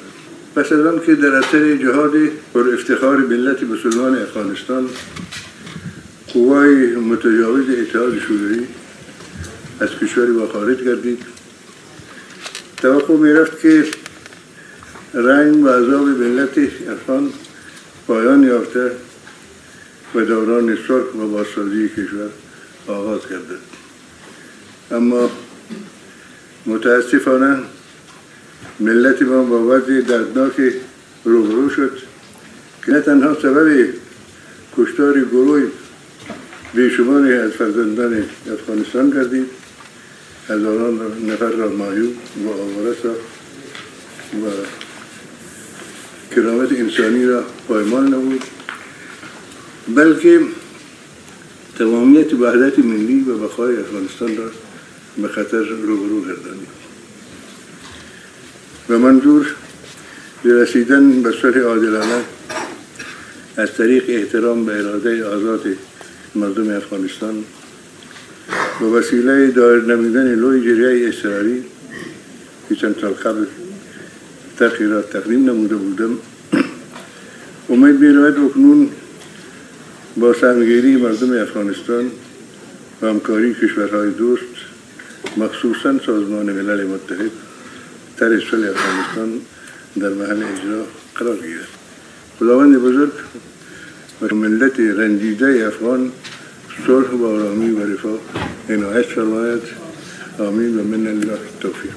[0.57, 2.13] پس از آن که در اثر جهاد
[2.55, 4.89] پر افتخار ملت مسلمان افغانستان
[6.33, 8.61] قوای متجاوز اتحاد شوروی
[9.81, 11.23] از کشور با خارج گردید.
[12.77, 13.85] توقع می رفت که
[15.15, 16.59] رنگ و عذاب ملت
[16.89, 17.33] افغان
[18.07, 18.91] پایان یافته
[20.15, 22.31] و دوران صلح و بازسازی کشور
[22.87, 23.57] آغاز کرده.
[24.91, 25.31] اما
[26.67, 27.59] متاسفانه
[28.81, 30.73] ملت ما با وضع دردناک
[31.25, 31.99] روبرو شد
[32.87, 33.89] که نه تنها سبب
[34.77, 35.63] کشتار گروه
[36.75, 39.66] بیشماری از فرزندان افغانستان گردید
[40.49, 42.97] هزاران نفر را مایوب و آواره
[44.33, 44.47] و
[46.35, 48.43] کرامت انسانی را پایمال نبود.
[49.89, 50.41] بلکه
[51.79, 54.51] تمامیت وحدت ملی و بقای افغانستان را
[55.23, 56.69] به خطر روبرو گردانید
[58.89, 59.55] و منظور
[60.43, 62.25] به رسیدن به صلح عادلانه
[63.57, 65.67] از طریق احترام به اراده آزاد
[66.35, 67.45] مردم افغانستان
[68.81, 71.65] و وسیله دایر نمیدن لوی جریه اصراری
[72.69, 73.47] که چند سال قبل
[74.61, 76.19] را تقدیم نموده بودم.
[77.71, 78.91] امید می‌رود اکنون
[80.17, 82.11] با سهمگیری مردم افغانستان
[83.03, 84.55] و همکاری کشورهای دوست
[85.37, 87.31] مخصوصا سازمان ملل متحد
[88.51, 89.41] صلح افغانستان
[90.01, 91.69] در محل اجرا قرار گیرد.
[92.39, 93.13] خداوند بزرگ
[94.23, 96.13] و ملت رنجیده افغان
[96.85, 98.19] صلح و آرامی و رفاه
[98.71, 99.63] عنایت فرماید
[100.39, 101.95] آمین و من الله توفیق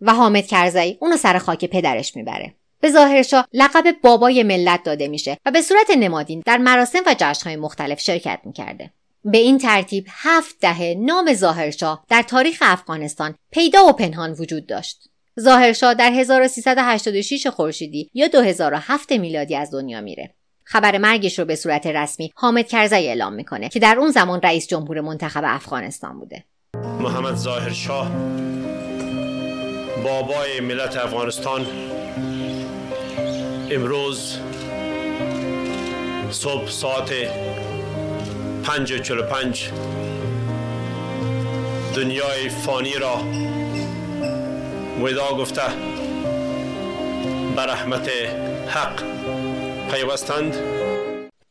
[0.00, 2.54] و حامد کرزایی اونو سر خاک پدرش می‌بره.
[2.80, 7.56] به ظاهرشاه لقب بابای ملت داده میشه و به صورت نمادین در مراسم و جشنهای
[7.56, 8.90] مختلف شرکت می‌کرده.
[9.24, 15.10] به این ترتیب هفت دهه نام ظاهرشاه در تاریخ افغانستان پیدا و پنهان وجود داشت.
[15.40, 20.34] ظاهرشاه در 1386 خورشیدی یا 2007 میلادی از دنیا میره.
[20.64, 24.66] خبر مرگش رو به صورت رسمی حامد کرزی اعلام می‌کنه که در اون زمان رئیس
[24.66, 26.44] جمهور منتخب افغانستان بوده.
[27.00, 28.10] محمد ظاهرشاه
[30.04, 31.66] بابای ملت افغانستان
[33.70, 34.38] امروز
[36.30, 37.10] صبح ساعت
[38.64, 39.70] پنج چلو پنج
[41.96, 43.20] دنیای فانی را
[45.00, 45.62] ودا گفته
[47.56, 48.08] به رحمت
[48.68, 49.02] حق
[49.90, 50.54] پیوستند.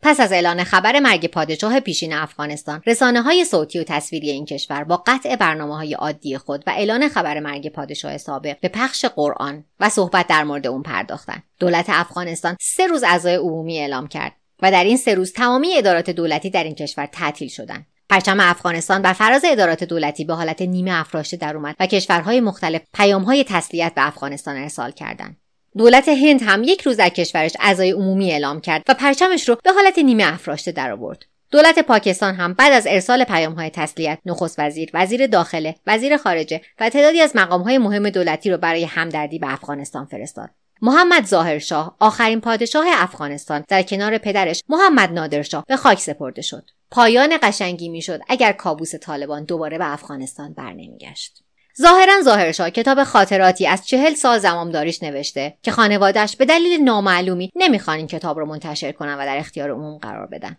[0.01, 4.83] پس از اعلان خبر مرگ پادشاه پیشین افغانستان رسانه های صوتی و تصویری این کشور
[4.83, 9.63] با قطع برنامه های عادی خود و اعلان خبر مرگ پادشاه سابق به پخش قرآن
[9.79, 14.71] و صحبت در مورد اون پرداختند دولت افغانستان سه روز اعضای عمومی اعلام کرد و
[14.71, 17.85] در این سه روز تمامی ادارات دولتی در این کشور تعطیل شدند.
[18.13, 22.81] پرچم افغانستان بر فراز ادارات دولتی به حالت نیمه افراشته در اومد و کشورهای مختلف
[22.93, 25.37] پیامهای تسلیت به افغانستان ارسال کردند.
[25.77, 29.71] دولت هند هم یک روز در کشورش اعضای عمومی اعلام کرد و پرچمش رو به
[29.71, 35.27] حالت نیمه افراشته درآورد دولت پاکستان هم بعد از ارسال پیامهای تسلیت نخست وزیر وزیر
[35.27, 40.49] داخله وزیر خارجه و تعدادی از مقامهای مهم دولتی رو برای همدردی به افغانستان فرستاد.
[40.81, 46.63] محمد ظاهرشاه آخرین پادشاه افغانستان در کنار پدرش محمد نادرشاه به خاک سپرده شد.
[46.93, 51.43] پایان قشنگی می‌شد اگر کابوس طالبان دوباره به افغانستان برنمیگشت.
[51.81, 57.97] ظاهرا ظاهرشاه کتاب خاطراتی از چهل سال زمامداریش نوشته که خانوادهش به دلیل نامعلومی نمی‌خوان
[57.97, 60.57] این کتاب رو منتشر کنن و در اختیار عموم قرار بدن.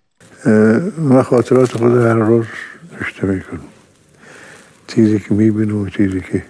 [0.99, 2.47] من خاطرات خود هر روز
[2.91, 3.69] داشته می‌کنم
[4.89, 6.45] چیزی که می‌بینم و چیزی که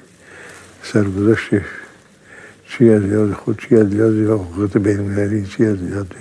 [0.82, 1.50] سرگذشت
[2.68, 6.14] چی از یاد خود چی از یاد حقوقت بینالمللی چی از یاد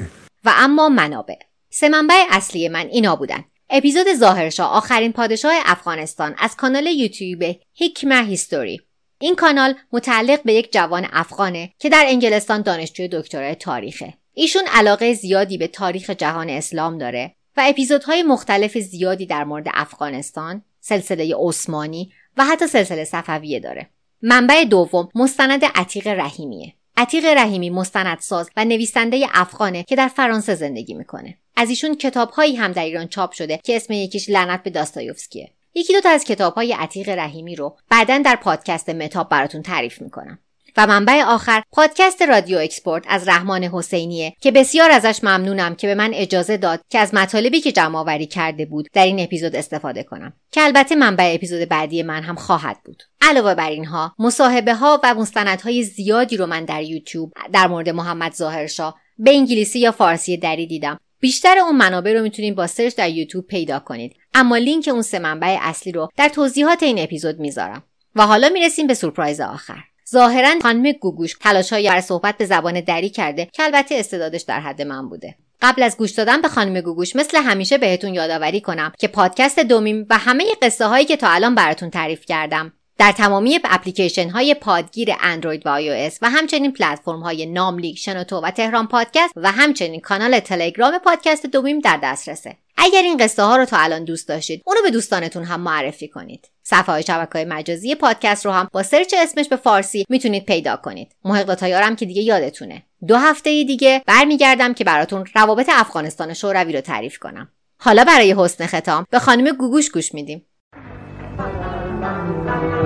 [0.46, 1.36] و اما منابع.
[1.70, 3.44] سه منبع اصلی من اینا بودن.
[3.76, 7.44] اپیزود ظاهرشاه آخرین پادشاه افغانستان از کانال یوتیوب
[7.80, 8.82] حکمه هیستوری.
[9.20, 14.14] این کانال متعلق به یک جوان افغانه که در انگلستان دانشجوی دکترای تاریخه.
[14.34, 20.62] ایشون علاقه زیادی به تاریخ جهان اسلام داره و اپیزودهای مختلف زیادی در مورد افغانستان
[20.80, 23.90] سلسله عثمانی و حتی سلسله صفویه داره.
[24.22, 26.74] منبع دوم مستند عتیق رحیمیه.
[26.98, 31.38] عتیق رحیمی مستندساز و نویسنده افغانه که در فرانسه زندگی می‌کنه.
[31.56, 35.50] از ایشون کتابهایی هم در ایران چاپ شده که اسم یکیش لعنت به داستایوفسکیه.
[35.76, 40.40] یکی دوتا از کتابهای عتیق رحیمی رو بعدا در پادکست متاب براتون تعریف می‌کنم.
[40.78, 45.96] و منبع آخر پادکست رادیو اکسپورت از رحمان حسینیه که بسیار ازش ممنونم که به
[45.96, 50.04] من اجازه داد که از مطالبی که جمع آوری کرده بود در این اپیزود استفاده
[50.04, 50.34] کنم.
[50.52, 53.04] که البته منبع اپیزود بعدی من هم خواهد بود.
[53.22, 58.34] علاوه بر اینها مصاحبه ها و مستندهای زیادی رو من در یوتیوب در مورد محمد
[58.34, 61.00] ظاهرشاه به انگلیسی یا فارسی دری دیدم.
[61.24, 64.16] بیشتر اون منابع رو می‌تونید با search در یوتیوب پیدا کنید.
[64.34, 67.84] اما لینک اون سه منبع اصلی رو در توضیحات این اپیزود می‌ذارم.
[68.16, 69.84] و حالا می‌رسیم به سورپرایز آخر.
[70.12, 74.82] ظاهرا خانم گوگوش تلاشهایی برای صحبت به زبان دری کرده که البته استعدادش در حد
[74.82, 75.36] من بوده.
[75.62, 80.06] قبل از گوش دادن به خانم گوگوش مثل همیشه بهتون یادآوری کنم که پادکست دومیم
[80.10, 85.10] و همه قصه هایی که تا الان براتون تعریف کردم در تمامی اپلیکیشن های پادگیر
[85.22, 90.40] اندروید و آی و همچنین پلتفرم های ناملیک شنوتو و تهران پادکست و همچنین کانال
[90.40, 92.58] تلگرام پادکست دومیم در دسترسه.
[92.78, 96.50] اگر این قصه ها رو تا الان دوست داشتید اونو به دوستانتون هم معرفی کنید.
[96.64, 100.76] صفحه های شبکه های مجازی پادکست رو هم با search اسمش به فارسی می‌تونید پیدا
[100.76, 101.16] کنید.
[101.26, 102.84] محق تایارم که دیگه یادتونه.
[103.08, 107.52] دو هفته دیگه برمیگردم که براتون روابط افغانستان شوروی رو تعریف کنم.
[107.78, 110.46] حالا برای حسن ختام به خانم گوگوش گوش میدیم.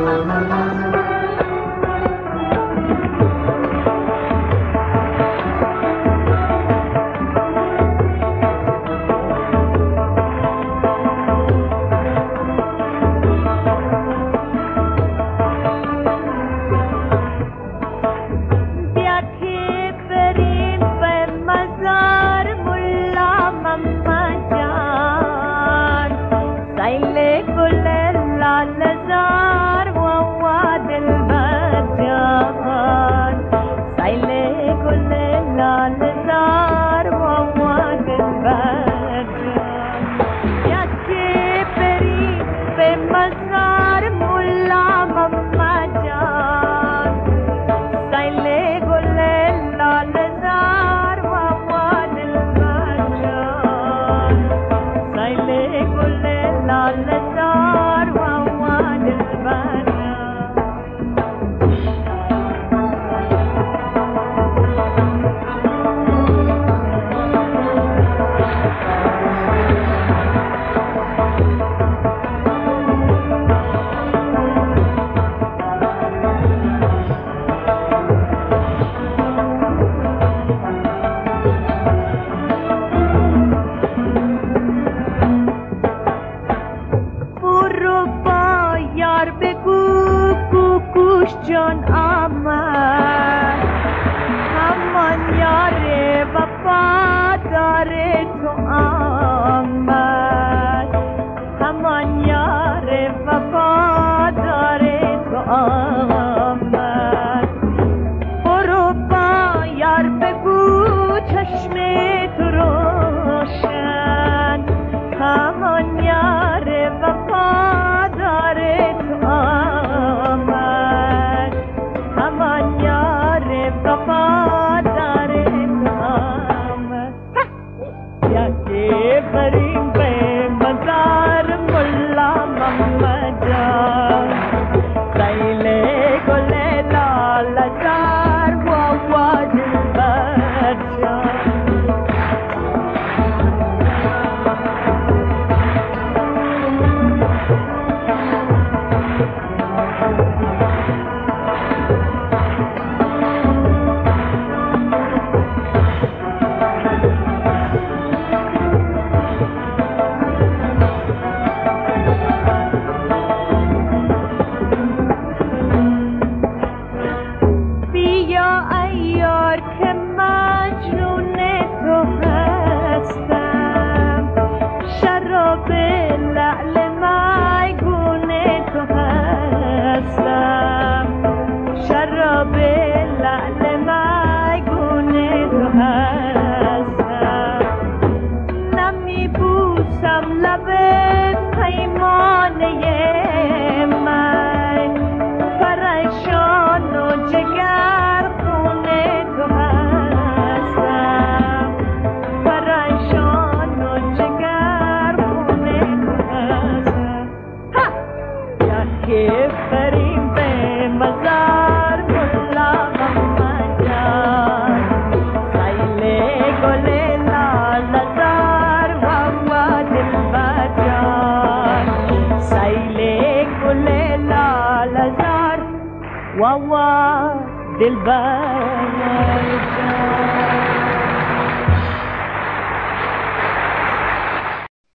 [0.07, 0.66] Thank you.